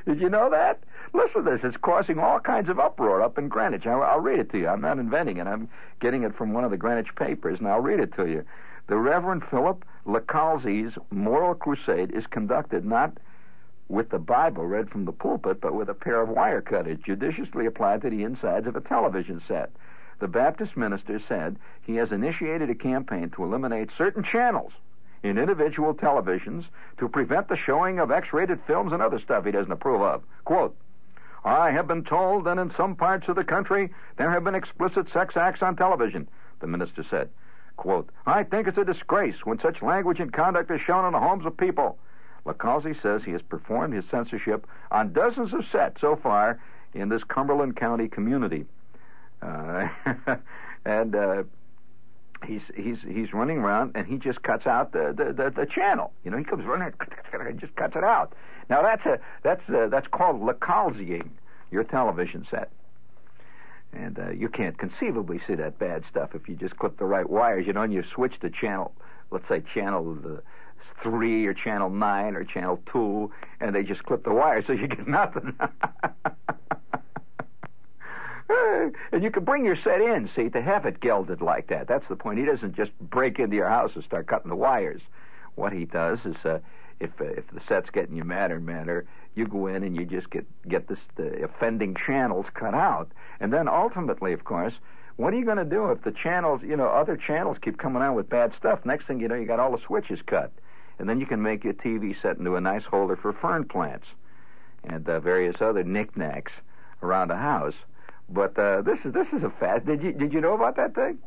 [0.06, 0.80] Did you know that?
[1.12, 1.60] Listen to this.
[1.64, 3.86] It's causing all kinds of uproar up in Greenwich.
[3.86, 4.68] I'll, I'll read it to you.
[4.68, 5.46] I'm not inventing it.
[5.46, 5.68] I'm
[6.00, 8.44] getting it from one of the Greenwich papers, and I'll read it to you.
[8.88, 13.18] The Reverend Philip Lecalzi's moral crusade is conducted not
[13.88, 17.66] with the Bible read from the pulpit, but with a pair of wire cutters judiciously
[17.66, 19.70] applied to the insides of a television set
[20.22, 24.70] the Baptist minister said he has initiated a campaign to eliminate certain channels
[25.22, 26.64] in individual televisions
[26.98, 30.22] to prevent the showing of X rated films and other stuff he doesn't approve of.
[30.44, 30.76] Quote,
[31.44, 35.06] I have been told that in some parts of the country there have been explicit
[35.12, 36.28] sex acts on television,
[36.60, 37.30] the minister said.
[37.76, 41.18] Quote, I think it's a disgrace when such language and conduct is shown in the
[41.18, 41.98] homes of people.
[42.46, 46.60] Lecalzi says he has performed his censorship on dozens of sets so far
[46.94, 48.66] in this Cumberland County community.
[49.40, 49.88] Uh,
[50.84, 51.42] and uh,
[52.44, 56.12] he's he's he's running around and he just cuts out the the, the, the channel.
[56.24, 56.92] You know, he comes running
[57.32, 58.34] and just cuts it out.
[58.68, 61.28] Now that's a that's a, that's called Lecalziing
[61.70, 62.70] your television set.
[63.92, 67.28] And uh, you can't conceivably see that bad stuff if you just clip the right
[67.28, 68.92] wires, you know, and you switch the channel,
[69.30, 70.42] let's say channel the
[71.02, 74.86] three or channel nine or channel two, and they just clip the wires so you
[74.86, 75.56] get nothing.
[79.12, 81.88] and you can bring your set in, see, to have it gelded like that.
[81.88, 82.38] That's the point.
[82.38, 85.02] He doesn't just break into your house and start cutting the wires.
[85.54, 86.58] What he does is, uh,
[87.00, 90.04] if uh, if the set's getting you madder and madder, you go in and you
[90.04, 93.10] just get get this, the offending channels cut out,
[93.40, 94.72] and then ultimately, of course,
[95.16, 98.02] what are you going to do if the channels, you know, other channels keep coming
[98.02, 98.80] out with bad stuff?
[98.84, 100.52] Next thing you know, you got all the switches cut,
[100.98, 104.06] and then you can make your TV set into a nice holder for fern plants
[104.84, 106.52] and uh, various other knickknacks
[107.02, 107.74] around the house.
[108.28, 109.86] But uh, this is this is a fact.
[109.86, 111.18] Did you did you know about that thing?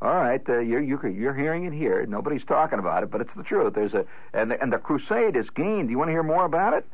[0.00, 2.04] All right, uh, you're you're hearing it here.
[2.06, 3.74] Nobody's talking about it, but it's the truth.
[3.74, 5.88] There's a and the, and the crusade has gained.
[5.88, 6.84] Do you want to hear more about it?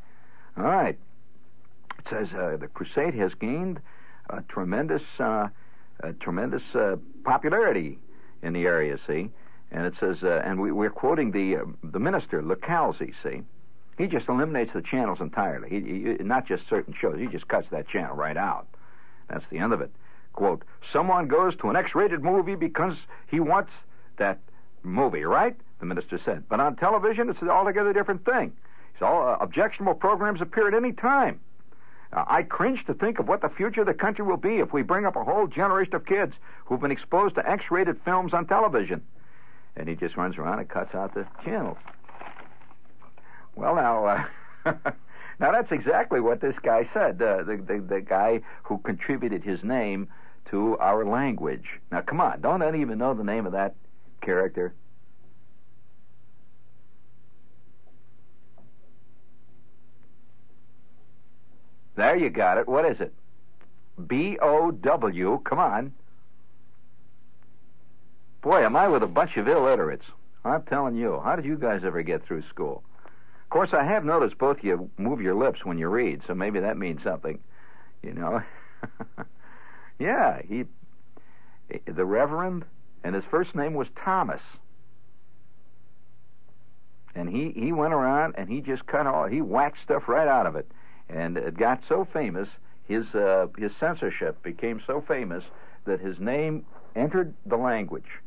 [0.58, 0.98] All right.
[1.98, 3.80] It says uh, the crusade has gained
[4.28, 5.48] a tremendous uh,
[6.00, 7.98] a tremendous uh, popularity
[8.42, 8.98] in the area.
[9.06, 9.30] See,
[9.70, 13.14] and it says, uh, and we, we're quoting the uh, the minister Lecalzi.
[13.22, 13.42] See,
[13.96, 15.68] he just eliminates the channels entirely.
[15.68, 17.18] He, he, not just certain shows.
[17.18, 18.66] He just cuts that channel right out.
[19.28, 19.90] That's the end of it.
[20.32, 20.62] Quote,
[20.92, 22.94] someone goes to an X rated movie because
[23.28, 23.70] he wants
[24.18, 24.38] that
[24.82, 25.56] movie, right?
[25.80, 26.44] The minister said.
[26.48, 28.52] But on television, it's an altogether different thing.
[28.98, 31.40] So, all uh, objectionable programs appear at any time.
[32.12, 34.72] Uh, I cringe to think of what the future of the country will be if
[34.72, 36.32] we bring up a whole generation of kids
[36.64, 39.02] who've been exposed to X rated films on television.
[39.76, 41.78] And he just runs around and cuts out the channels.
[43.54, 44.26] Well, now,
[44.64, 44.72] uh,
[45.40, 47.18] Now that's exactly what this guy said.
[47.18, 50.08] The, the the guy who contributed his name
[50.50, 51.66] to our language.
[51.92, 53.74] Now come on, don't even know the name of that
[54.20, 54.74] character?
[61.96, 62.68] There you got it.
[62.68, 63.12] What is it?
[64.06, 65.40] B O W.
[65.44, 65.92] Come on.
[68.40, 70.04] Boy, am I with a bunch of illiterates.
[70.44, 71.20] I'm telling you.
[71.24, 72.84] How did you guys ever get through school?
[73.48, 76.60] Of course, I have noticed both you move your lips when you read, so maybe
[76.60, 77.38] that means something.
[78.02, 78.42] You know?
[79.98, 80.64] yeah, he,
[81.86, 82.66] the Reverend,
[83.02, 84.42] and his first name was Thomas.
[87.14, 90.46] And he, he went around and he just cut all, he whacked stuff right out
[90.46, 90.70] of it.
[91.08, 92.48] And it got so famous,
[92.86, 95.42] his uh, his censorship became so famous
[95.86, 98.20] that his name entered the language,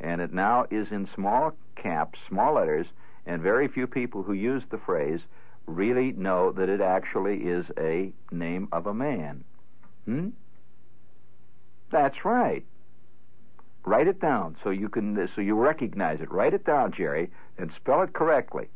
[0.00, 2.86] and it now is in small caps, small letters,
[3.26, 5.20] and very few people who use the phrase
[5.66, 9.44] really know that it actually is a name of a man.
[10.04, 10.28] Hmm?
[11.90, 12.64] That's right.
[13.86, 16.30] Write it down so you can so you recognize it.
[16.30, 18.68] Write it down, Jerry, and spell it correctly.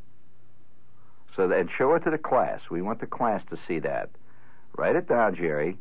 [1.34, 2.60] So that, and show it to the class.
[2.70, 4.10] We want the class to see that.
[4.76, 5.78] Write it down, Jerry.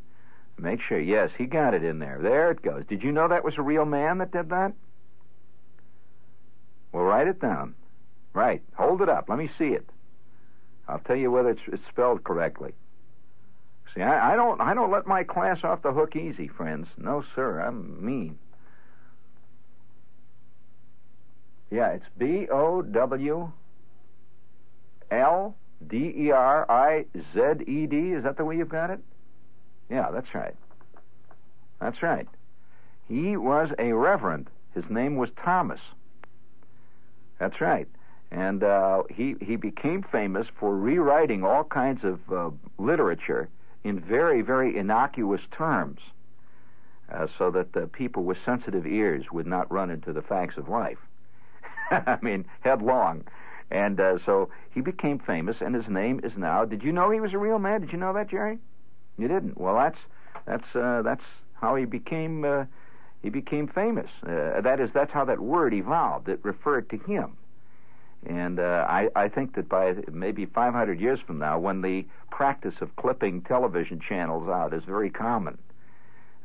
[0.58, 1.00] Make sure.
[1.00, 2.20] Yes, he got it in there.
[2.22, 2.84] There it goes.
[2.88, 4.74] Did you know that was a real man that did that?
[6.92, 7.76] Well, write it down.
[8.38, 8.62] Right.
[8.76, 9.30] Hold it up.
[9.30, 9.90] Let me see it.
[10.88, 12.76] I'll tell you whether it's, it's spelled correctly.
[13.96, 16.86] See, I, I don't I don't let my class off the hook easy, friends.
[17.00, 17.60] No, sir.
[17.60, 18.38] I'm mean.
[21.72, 23.52] Yeah, it's B O W
[25.10, 25.56] L
[25.88, 27.98] D E R I Z E D.
[28.12, 29.00] Is that the way you've got it?
[29.90, 30.54] Yeah, that's right.
[31.82, 32.28] That's right.
[33.08, 34.48] He was a reverend.
[34.76, 35.80] His name was Thomas.
[37.40, 37.88] That's right.
[38.32, 43.48] And uh, he he became famous for rewriting all kinds of uh, literature
[43.84, 46.00] in very very innocuous terms,
[47.12, 50.68] uh, so that the people with sensitive ears would not run into the facts of
[50.68, 50.98] life.
[51.92, 53.24] I mean, headlong.
[53.70, 56.64] And uh, so he became famous, and his name is now.
[56.66, 57.82] Did you know he was a real man?
[57.82, 58.60] Did you know that, Jerry?
[59.18, 59.58] You didn't.
[59.58, 59.98] Well, that's
[60.46, 62.66] that's uh, that's how he became uh,
[63.22, 64.10] he became famous.
[64.24, 66.30] Uh, that is, that's how that word evolved.
[66.30, 67.36] It referred to him.
[68.28, 72.76] And uh, I, I think that by maybe 500 years from now, when the practice
[72.82, 75.58] of clipping television channels out is very common,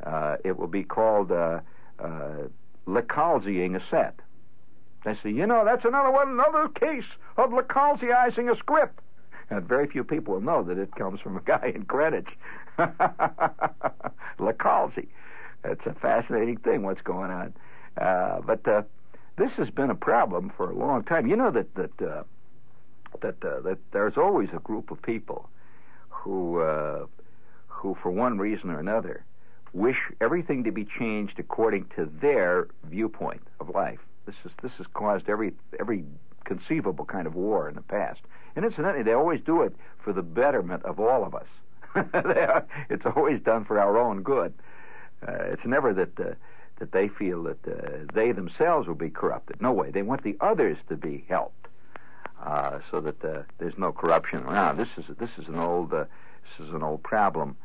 [0.05, 1.61] uh, it will be called uh,
[1.99, 2.47] uh,
[2.87, 4.15] a set.
[5.05, 7.05] They say, you know, that's another one, another case
[7.37, 9.01] of Lecalziizing a script.
[9.51, 12.29] And very few people will know that it comes from a guy in Greenwich.
[14.39, 15.09] Lecalzi.
[15.65, 17.55] It's a fascinating thing what's going on.
[18.01, 18.83] Uh, but uh,
[19.37, 21.27] this has been a problem for a long time.
[21.27, 22.23] You know that that uh,
[23.21, 25.49] that uh, that there's always a group of people
[26.09, 27.07] who uh,
[27.69, 29.25] who, for one reason or another,
[29.73, 33.99] wish everything to be changed according to their viewpoint of life.
[34.27, 36.05] This is this has caused every every
[36.45, 38.21] conceivable kind of war in the past.
[38.55, 41.47] And incidentally, they always do it for the betterment of all of us.
[42.91, 44.53] it's always done for our own good.
[45.27, 46.35] Uh, it's never that uh,
[46.83, 49.63] that they feel that uh, they themselves will be corrupted.
[49.63, 49.93] No way.
[49.93, 51.69] They want the others to be helped,
[52.45, 54.79] uh, so that uh, there's no corruption around.
[54.79, 56.07] This is this is an old uh,
[56.43, 57.57] this is an old problem.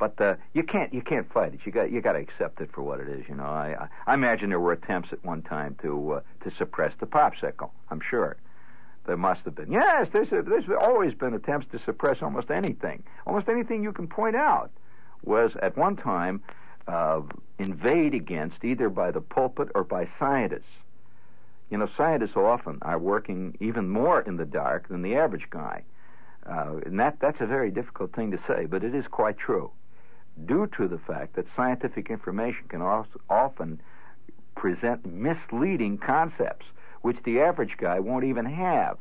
[0.00, 1.60] But uh, you can't you can't fight it.
[1.64, 3.24] You got you got to accept it for what it is.
[3.28, 6.92] You know, I I imagine there were attempts at one time to uh, to suppress
[6.98, 7.70] the popsicle.
[7.90, 8.36] I'm sure
[9.06, 9.70] there must have been.
[9.70, 13.04] Yes, there's a, there's always been attempts to suppress almost anything.
[13.24, 14.72] Almost anything you can point out
[15.22, 16.42] was at one time
[16.86, 17.22] uh,
[17.58, 20.62] inveighed against either by the pulpit or by scientists.
[21.70, 25.82] You know, scientists often are working even more in the dark than the average guy.
[26.46, 29.70] Uh, and that, that's a very difficult thing to say, but it is quite true.
[30.46, 33.80] Due to the fact that scientific information can also often
[34.54, 36.66] present misleading concepts,
[37.02, 38.98] which the average guy won't even have.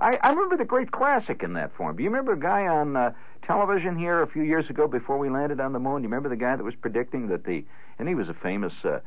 [0.00, 1.96] I, I remember the great classic in that form.
[1.96, 3.12] Do you remember a guy on uh,
[3.46, 6.02] television here a few years ago before we landed on the moon?
[6.02, 7.64] Do you remember the guy that was predicting that the,
[7.98, 9.00] and he was a famous uh,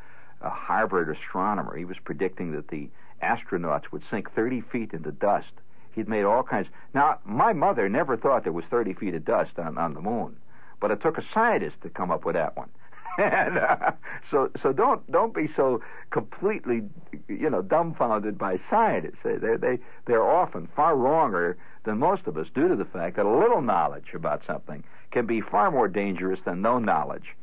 [0.44, 1.76] a Harvard astronomer.
[1.76, 2.90] He was predicting that the
[3.24, 5.52] astronauts would sink 30 feet into dust.
[5.94, 6.68] He'd made all kinds.
[6.94, 10.36] Now, my mother never thought there was 30 feet of dust on, on the moon,
[10.82, 12.70] but it took a scientist to come up with that one.
[13.18, 13.92] And uh,
[14.32, 16.82] so so don't don't be so completely
[17.28, 19.20] you know dumbfounded by scientists.
[19.24, 23.18] They they they they're often far wronger than most of us due to the fact
[23.18, 27.36] that a little knowledge about something can be far more dangerous than no knowledge.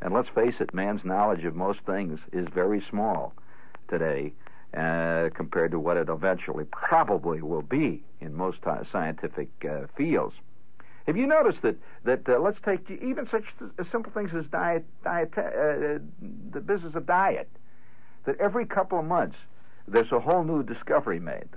[0.00, 3.32] And let's face it, man's knowledge of most things is very small
[3.88, 4.32] today
[4.76, 8.58] uh, compared to what it eventually probably will be in most
[8.92, 10.34] scientific uh, fields.
[11.08, 13.44] Have you noticed that that uh, let's take even such
[13.90, 16.04] simple things as diet, diet, uh,
[16.52, 17.48] the business of diet,
[18.26, 19.36] that every couple of months
[19.88, 21.48] there's a whole new discovery made.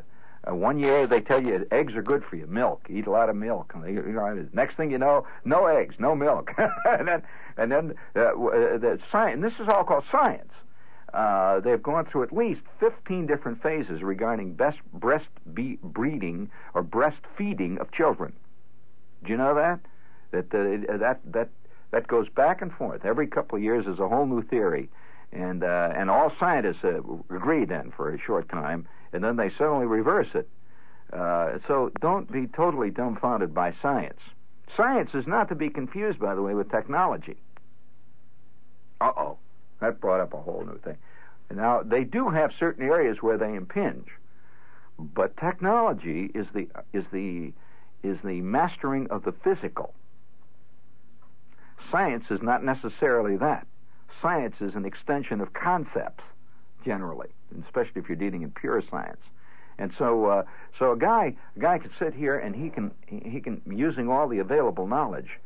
[0.49, 3.27] Uh, one year they tell you eggs are good for you, milk, eat a lot
[3.27, 3.73] of milk.
[3.75, 6.51] And you know, next thing you know, no eggs, no milk,
[6.85, 7.21] and then
[7.57, 9.41] and then uh, uh, the science.
[9.41, 10.53] This is all called science.
[11.13, 16.81] Uh, they've gone through at least 15 different phases regarding best breast be- breeding or
[16.81, 18.31] breastfeeding of children.
[19.23, 19.79] Do you know that?
[20.31, 21.49] That uh, that that
[21.91, 23.85] that goes back and forth every couple of years.
[23.85, 24.89] There's a whole new theory,
[25.31, 27.01] and uh, and all scientists uh,
[27.33, 30.49] agree then for a short time, and then they suddenly reverse it.
[31.11, 34.19] Uh, so don't be totally dumbfounded by science.
[34.77, 37.35] Science is not to be confused, by the way, with technology.
[39.01, 39.37] Uh oh.
[39.81, 40.97] That brought up a whole new thing.
[41.53, 44.07] Now, they do have certain areas where they impinge,
[44.97, 47.51] but technology is the, is the,
[48.03, 49.93] is the mastering of the physical.
[51.91, 53.67] Science is not necessarily that.
[54.21, 56.23] Science is an extension of concepts,
[56.85, 57.29] generally,
[57.65, 59.21] especially if you're dealing in pure science.
[59.77, 60.43] And so, uh,
[60.77, 64.27] so a guy, a guy can sit here and he can, he can, using all
[64.27, 65.39] the available knowledge,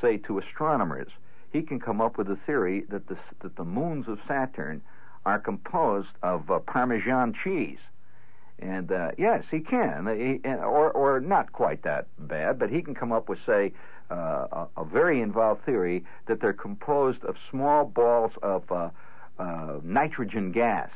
[0.00, 1.08] say to astronomers,
[1.52, 4.80] he can come up with a theory that the that the moons of Saturn
[5.26, 7.78] are composed of uh, Parmesan cheese.
[8.60, 12.94] And uh, yes, he can, he, or or not quite that bad, but he can
[12.94, 13.72] come up with say
[14.10, 14.14] uh,
[14.52, 18.90] a, a, very involved theory that they're composed of small balls of uh,
[19.38, 20.90] uh, nitrogen gas.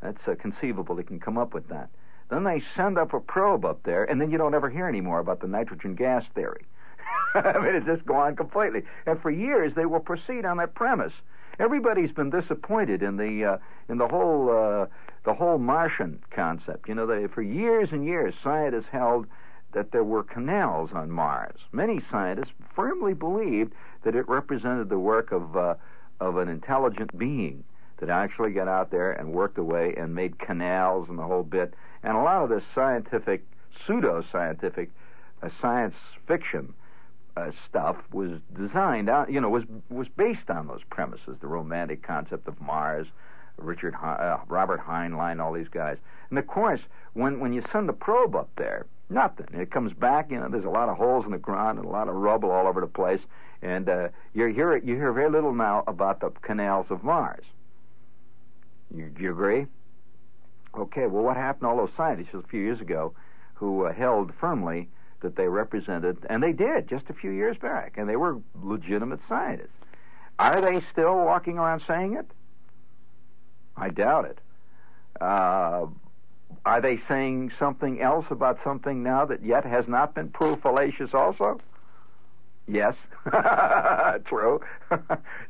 [0.00, 0.94] That's uh, conceivable.
[0.94, 1.90] They can come up with that.
[2.30, 5.00] Then they send up a probe up there, and then you don't ever hear any
[5.00, 6.64] more about the nitrogen gas theory.
[7.34, 8.82] I mean, it's just gone completely.
[9.06, 11.12] And for years, they will proceed on that premise.
[11.58, 13.58] Everybody's been disappointed in the uh,
[13.88, 14.86] in the whole uh,
[15.24, 16.88] the whole Martian concept.
[16.88, 19.26] You know, they, for years and years, scientists held
[19.72, 21.58] that there were canals on Mars.
[21.72, 23.72] Many scientists firmly believed
[24.04, 25.74] that it represented the work of uh,
[26.20, 27.64] of an intelligent being
[27.98, 31.74] that actually got out there and worked away and made canals and the whole bit.
[32.02, 33.44] And a lot of this scientific,
[33.86, 34.90] pseudo scientific,
[35.42, 35.94] uh, science
[36.26, 36.74] fiction
[37.36, 42.02] uh, stuff was designed out, you know, was was based on those premises, the romantic
[42.02, 43.06] concept of Mars,
[43.62, 45.96] Richard uh, Robert Heinlein, all these guys.
[46.30, 46.80] And of course,
[47.14, 49.46] when when you send the probe up there, nothing.
[49.52, 51.90] It comes back, you know, there's a lot of holes in the ground and a
[51.90, 53.20] lot of rubble all over the place,
[53.62, 57.44] and uh, you hear you hear very little now about the canals of Mars.
[58.94, 59.66] You, do you agree?
[60.76, 63.12] Okay, well, what happened to all those scientists a few years ago
[63.54, 64.88] who uh, held firmly
[65.20, 69.20] that they represented, and they did just a few years back, and they were legitimate
[69.28, 69.68] scientists.
[70.38, 72.30] Are they still walking around saying it?
[73.80, 74.38] I doubt it.
[75.20, 75.86] Uh,
[76.64, 81.10] are they saying something else about something now that yet has not been proved fallacious
[81.14, 81.60] also?
[82.68, 82.94] Yes.
[84.26, 84.60] True.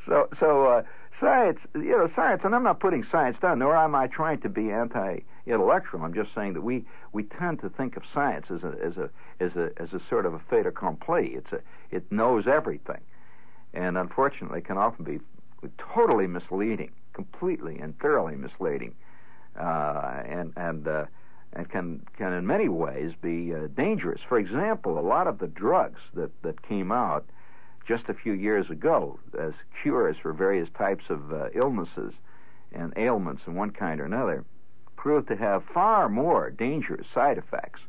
[0.06, 0.82] so, so, uh,
[1.20, 4.48] science, you know, science, and I'm not putting science down, nor am I trying to
[4.48, 6.02] be anti-intellectual.
[6.02, 9.10] I'm just saying that we we tend to think of science as a as a
[9.38, 11.34] as a as a sort of a fait accompli.
[11.34, 11.60] It's a
[11.90, 13.00] it knows everything,
[13.74, 15.20] and unfortunately, can often be
[15.94, 18.94] totally misleading, completely and thoroughly misleading,
[19.58, 20.86] uh, and and.
[20.86, 21.04] Uh,
[21.52, 24.20] and can can in many ways be uh, dangerous.
[24.28, 27.26] For example, a lot of the drugs that that came out
[27.86, 29.52] just a few years ago as
[29.82, 32.12] cures for various types of uh, illnesses
[32.72, 34.44] and ailments of one kind or another
[34.96, 37.80] proved to have far more dangerous side effects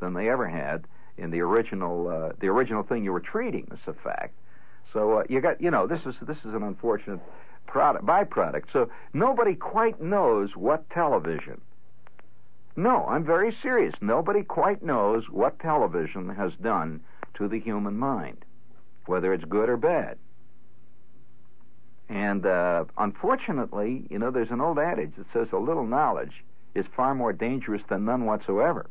[0.00, 3.66] than they ever had in the original uh, the original thing you were treating.
[3.68, 4.34] That's a fact.
[4.92, 7.20] So uh, you got you know this is this is an unfortunate
[7.68, 8.64] product byproduct.
[8.72, 11.60] So nobody quite knows what television.
[12.76, 13.94] No, I'm very serious.
[14.00, 17.00] Nobody quite knows what television has done
[17.34, 18.44] to the human mind
[19.08, 20.18] whether it's good or bad.
[22.08, 26.44] And uh, unfortunately, you know, there's an old adage that says a little knowledge
[26.74, 28.88] is far more dangerous than none whatsoever.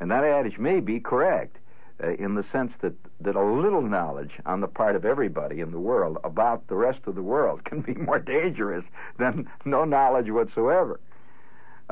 [0.00, 1.56] And that adage may be correct
[2.02, 5.70] uh, in the sense that, that a little knowledge on the part of everybody in
[5.70, 8.84] the world about the rest of the world can be more dangerous
[9.18, 11.00] than no knowledge whatsoever.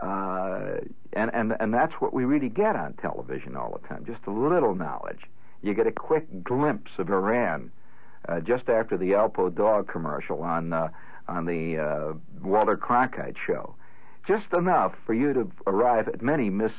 [0.01, 0.78] Uh,
[1.12, 4.30] and, and, and that's what we really get on television all the time, just a
[4.30, 5.20] little knowledge
[5.62, 7.70] you get a quick glimpse of Iran
[8.28, 10.88] uh, just after the Alpo dog commercial on uh,
[11.28, 13.74] on the uh, Walter Cronkite show.
[14.26, 16.72] Just enough for you to arrive at many mis-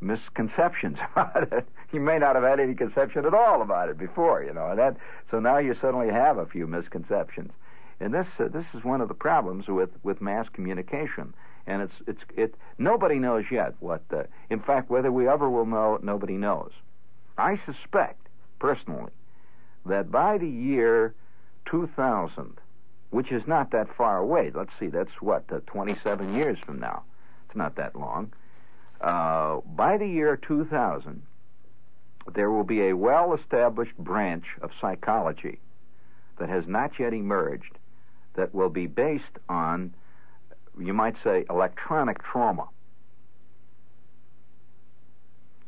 [0.00, 1.68] misconceptions about it.
[1.92, 4.74] You may not have had any conception at all about it before, you know.
[4.76, 4.96] That
[5.30, 7.52] so now you suddenly have a few misconceptions.
[8.00, 11.34] And this uh, this is one of the problems with, with mass communication.
[11.66, 14.02] And it's it's it nobody knows yet what.
[14.10, 16.72] Uh, in fact, whether we ever will know, nobody knows.
[17.36, 18.26] I suspect,
[18.58, 19.12] personally,
[19.86, 21.14] that by the year
[21.66, 22.58] 2000,
[23.10, 27.04] which is not that far away, let's see, that's what, uh, 27 years from now.
[27.46, 28.32] It's not that long.
[29.00, 31.22] Uh, by the year 2000,
[32.34, 35.60] there will be a well established branch of psychology
[36.38, 37.78] that has not yet emerged
[38.34, 39.94] that will be based on,
[40.78, 42.68] you might say, electronic trauma.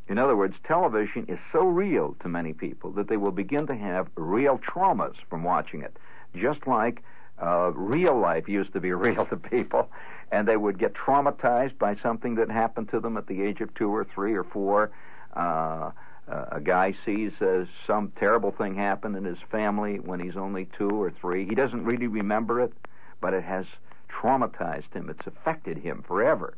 [0.08, 3.76] In other words, television is so real to many people that they will begin to
[3.76, 5.96] have real traumas from watching it,
[6.34, 7.02] just like
[7.40, 9.88] uh, real life used to be real to people,
[10.32, 13.72] and they would get traumatized by something that happened to them at the age of
[13.74, 14.90] two or three or four.
[15.34, 15.90] Uh,
[16.30, 20.68] uh, a guy sees uh, some terrible thing happen in his family when he's only
[20.78, 21.44] two or three.
[21.44, 22.72] He doesn't really remember it,
[23.20, 23.66] but it has
[24.08, 25.10] traumatized him.
[25.10, 26.54] It's affected him forever.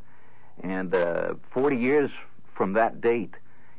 [0.63, 2.11] And uh, 40 years
[2.55, 3.35] from that date,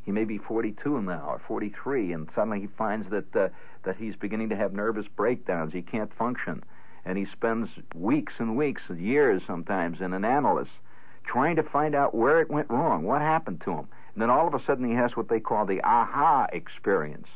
[0.06, 3.50] he may be 42 now or 43, and suddenly he finds that uh,
[3.84, 5.74] that he's beginning to have nervous breakdowns.
[5.74, 6.64] He can't function,
[7.06, 10.72] and he spends weeks and weeks, and years sometimes, in an analyst
[11.26, 13.88] trying to find out where it went wrong, what happened to him.
[14.14, 17.28] And then all of a sudden he has what they call the aha experience,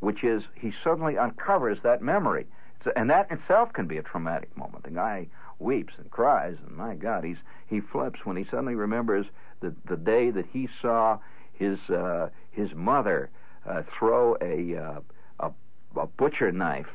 [0.00, 2.46] which is he suddenly uncovers that memory.
[2.94, 4.84] And that itself can be a traumatic moment.
[4.84, 5.26] The guy
[5.58, 9.26] weeps and cries, and my God, he's he flips when he suddenly remembers
[9.60, 11.18] the the day that he saw
[11.52, 13.28] his uh, his mother
[13.68, 15.00] uh, throw a, uh,
[15.40, 15.50] a
[15.98, 16.86] a butcher knife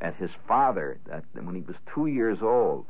[0.00, 2.86] at his father that, when he was two years old,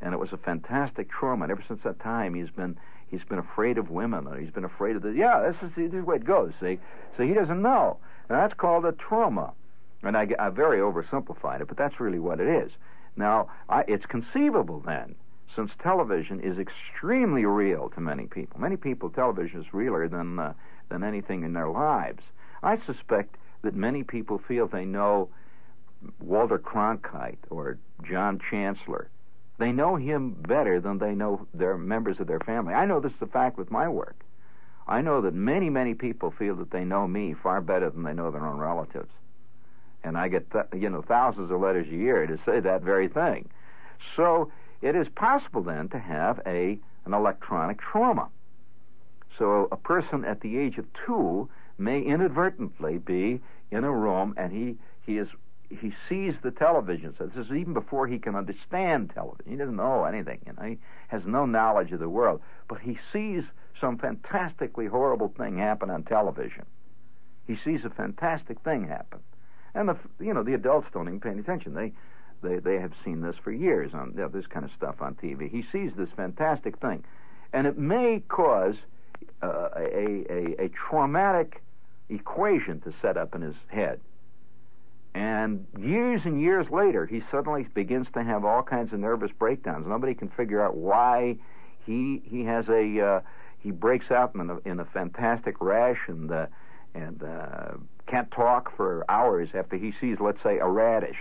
[0.00, 1.44] and it was a fantastic trauma.
[1.44, 2.76] And ever since that time, he's been
[3.08, 5.40] he's been afraid of women, or he's been afraid of the yeah.
[5.40, 6.52] This is, this is the way it goes.
[6.60, 6.78] See,
[7.16, 7.98] so he doesn't know,
[8.28, 9.52] and that's called a trauma.
[10.02, 12.72] And I, I very oversimplified it, but that's really what it is.
[13.16, 15.14] Now, I, it's conceivable then,
[15.54, 18.58] since television is extremely real to many people.
[18.58, 20.54] Many people, television is realer than uh,
[20.88, 22.22] than anything in their lives.
[22.62, 25.28] I suspect that many people feel they know
[26.20, 27.78] Walter Cronkite or
[28.08, 29.08] John Chancellor.
[29.58, 32.74] They know him better than they know their members of their family.
[32.74, 34.16] I know this is a fact with my work.
[34.88, 38.12] I know that many, many people feel that they know me far better than they
[38.12, 39.10] know their own relatives.
[40.02, 43.08] And I get, th- you know, thousands of letters a year to say that very
[43.08, 43.48] thing.
[44.16, 44.50] So
[44.80, 48.28] it is possible then to have a an electronic trauma.
[49.38, 51.48] So a person at the age of two
[51.78, 53.40] may inadvertently be
[53.70, 55.28] in a room and he he is
[55.80, 57.14] he sees the television.
[57.18, 59.52] So this is even before he can understand television.
[59.52, 60.40] He doesn't know anything.
[60.46, 63.42] You know, he has no knowledge of the world, but he sees
[63.80, 66.64] some fantastically horrible thing happen on television.
[67.46, 69.18] He sees a fantastic thing happen,
[69.74, 71.74] and the you know the adults don't even pay any attention.
[71.74, 71.92] They
[72.42, 75.16] they they have seen this for years on you know, this kind of stuff on
[75.16, 75.50] TV.
[75.50, 77.04] He sees this fantastic thing,
[77.52, 78.76] and it may cause
[79.42, 81.62] uh, a, a a traumatic
[82.08, 84.00] equation to set up in his head.
[85.14, 89.86] And years and years later, he suddenly begins to have all kinds of nervous breakdowns.
[89.86, 91.36] Nobody can figure out why
[91.84, 93.20] he he has a uh,
[93.58, 96.46] he breaks out in a, in a fantastic rash and uh,
[96.94, 97.72] and uh,
[98.06, 101.16] can't talk for hours after he sees, let's say, a radish,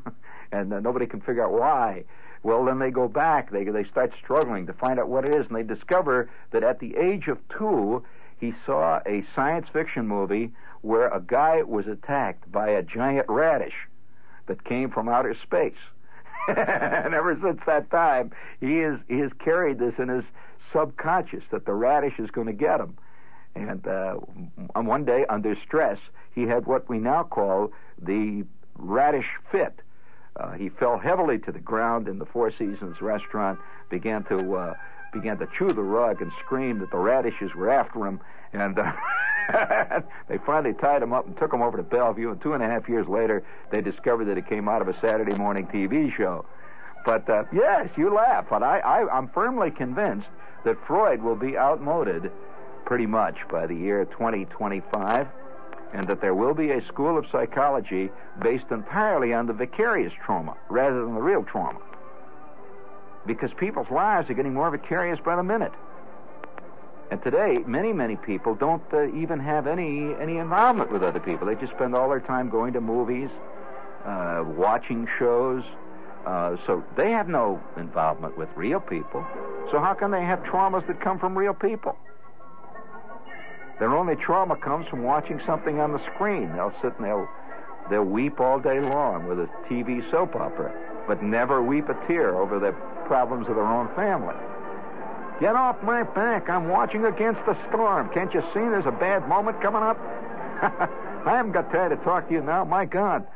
[0.52, 2.04] and uh, nobody can figure out why.
[2.42, 3.50] Well, then they go back.
[3.50, 6.78] They they start struggling to find out what it is, and they discover that at
[6.78, 8.04] the age of two,
[8.38, 10.52] he saw a science fiction movie
[10.82, 13.74] where a guy was attacked by a giant radish
[14.46, 15.72] that came from outer space.
[16.48, 20.24] and ever since that time, he has he has carried this in his
[20.72, 22.96] subconscious that the radish is going to get him.
[23.54, 24.14] And uh,
[24.74, 25.98] one day, under stress,
[26.34, 28.44] he had what we now call the
[28.76, 29.80] radish fit.
[30.36, 33.58] Uh, he fell heavily to the ground in the Four Seasons restaurant,
[33.90, 34.74] began to uh,
[35.12, 38.20] began to chew the rug and scream that the radishes were after him,
[38.52, 38.92] and uh,
[40.28, 42.30] they finally tied him up and took him over to Bellevue.
[42.30, 44.98] And two and a half years later, they discovered that it came out of a
[45.00, 46.44] Saturday morning TV show.
[47.04, 50.28] But uh, yes, you laugh, but I, I, I'm firmly convinced
[50.64, 52.30] that Freud will be outmoded
[52.84, 55.26] pretty much by the year 2025,
[55.94, 58.10] and that there will be a school of psychology
[58.42, 61.80] based entirely on the vicarious trauma rather than the real trauma.
[63.26, 65.72] Because people's lives are getting more vicarious by the minute.
[67.10, 71.46] And today, many, many people don't uh, even have any any involvement with other people.
[71.46, 73.28] They just spend all their time going to movies,
[74.06, 75.64] uh, watching shows.
[76.24, 79.26] Uh, so they have no involvement with real people.
[79.72, 81.96] So how can they have traumas that come from real people?
[83.80, 86.52] Their only trauma comes from watching something on the screen.
[86.52, 87.28] They'll sit and they'll
[87.90, 90.72] they'll weep all day long with a TV soap opera,
[91.08, 92.70] but never weep a tear over the
[93.08, 94.36] problems of their own family.
[95.40, 96.50] Get off my back.
[96.50, 98.10] I'm watching against the storm.
[98.12, 99.96] Can't you see there's a bad moment coming up?
[101.24, 102.64] I haven't got time to talk to you now.
[102.64, 103.26] My God.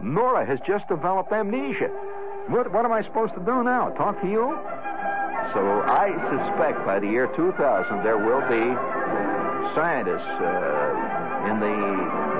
[0.00, 1.88] Nora has just developed amnesia.
[2.46, 3.90] What, what am I supposed to do now?
[3.98, 4.54] Talk to you?
[5.52, 7.58] So I suspect by the year 2000
[8.04, 8.62] there will be
[9.74, 11.76] scientists uh, in the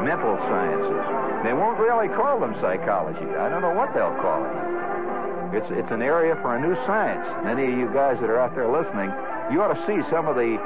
[0.07, 1.03] mental sciences.
[1.43, 3.27] They won't really call them psychology.
[3.35, 5.18] I don't know what they'll call it.
[5.49, 7.24] It's it's an area for a new science.
[7.40, 9.09] Many of you guys that are out there listening,
[9.49, 10.61] you ought to see some of the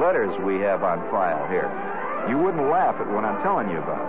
[0.00, 1.68] letters we have on file here.
[2.32, 4.08] You wouldn't laugh at what I'm telling you about.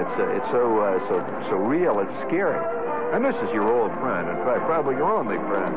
[0.00, 1.20] It's uh, it's so uh, so
[1.52, 2.00] so real.
[2.00, 2.56] It's scary.
[3.12, 4.24] And this is your old friend.
[4.24, 5.70] In fact, probably your only friend.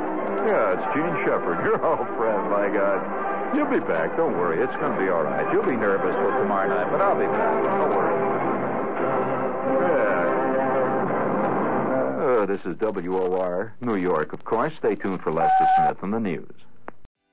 [0.47, 2.47] Yeah, it's Jean Shepherd, your old friend.
[2.49, 3.03] My God,
[3.53, 4.15] you'll be back.
[4.15, 4.63] Don't worry.
[4.63, 5.45] It's going to be all right.
[5.51, 7.53] You'll be nervous, but tomorrow night, but I'll be back.
[7.75, 8.27] Don't worry.
[12.37, 14.71] Uh, this is WOR, New York, of course.
[14.77, 16.53] Stay tuned for Lester Smith and the news.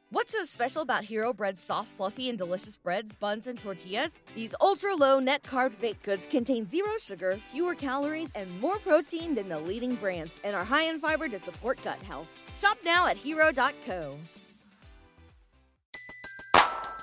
[0.09, 4.19] What's so special about Hero Bread's soft, fluffy, and delicious breads, buns, and tortillas?
[4.35, 9.35] These ultra low net carb baked goods contain zero sugar, fewer calories, and more protein
[9.35, 12.29] than the leading brands, and are high in fiber to support gut health.
[12.57, 14.17] Shop now at hero.co.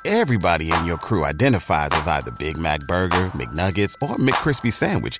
[0.04, 5.20] Everybody in your crew identifies as either Big Mac Burger, McNuggets, or McCrispy Sandwich,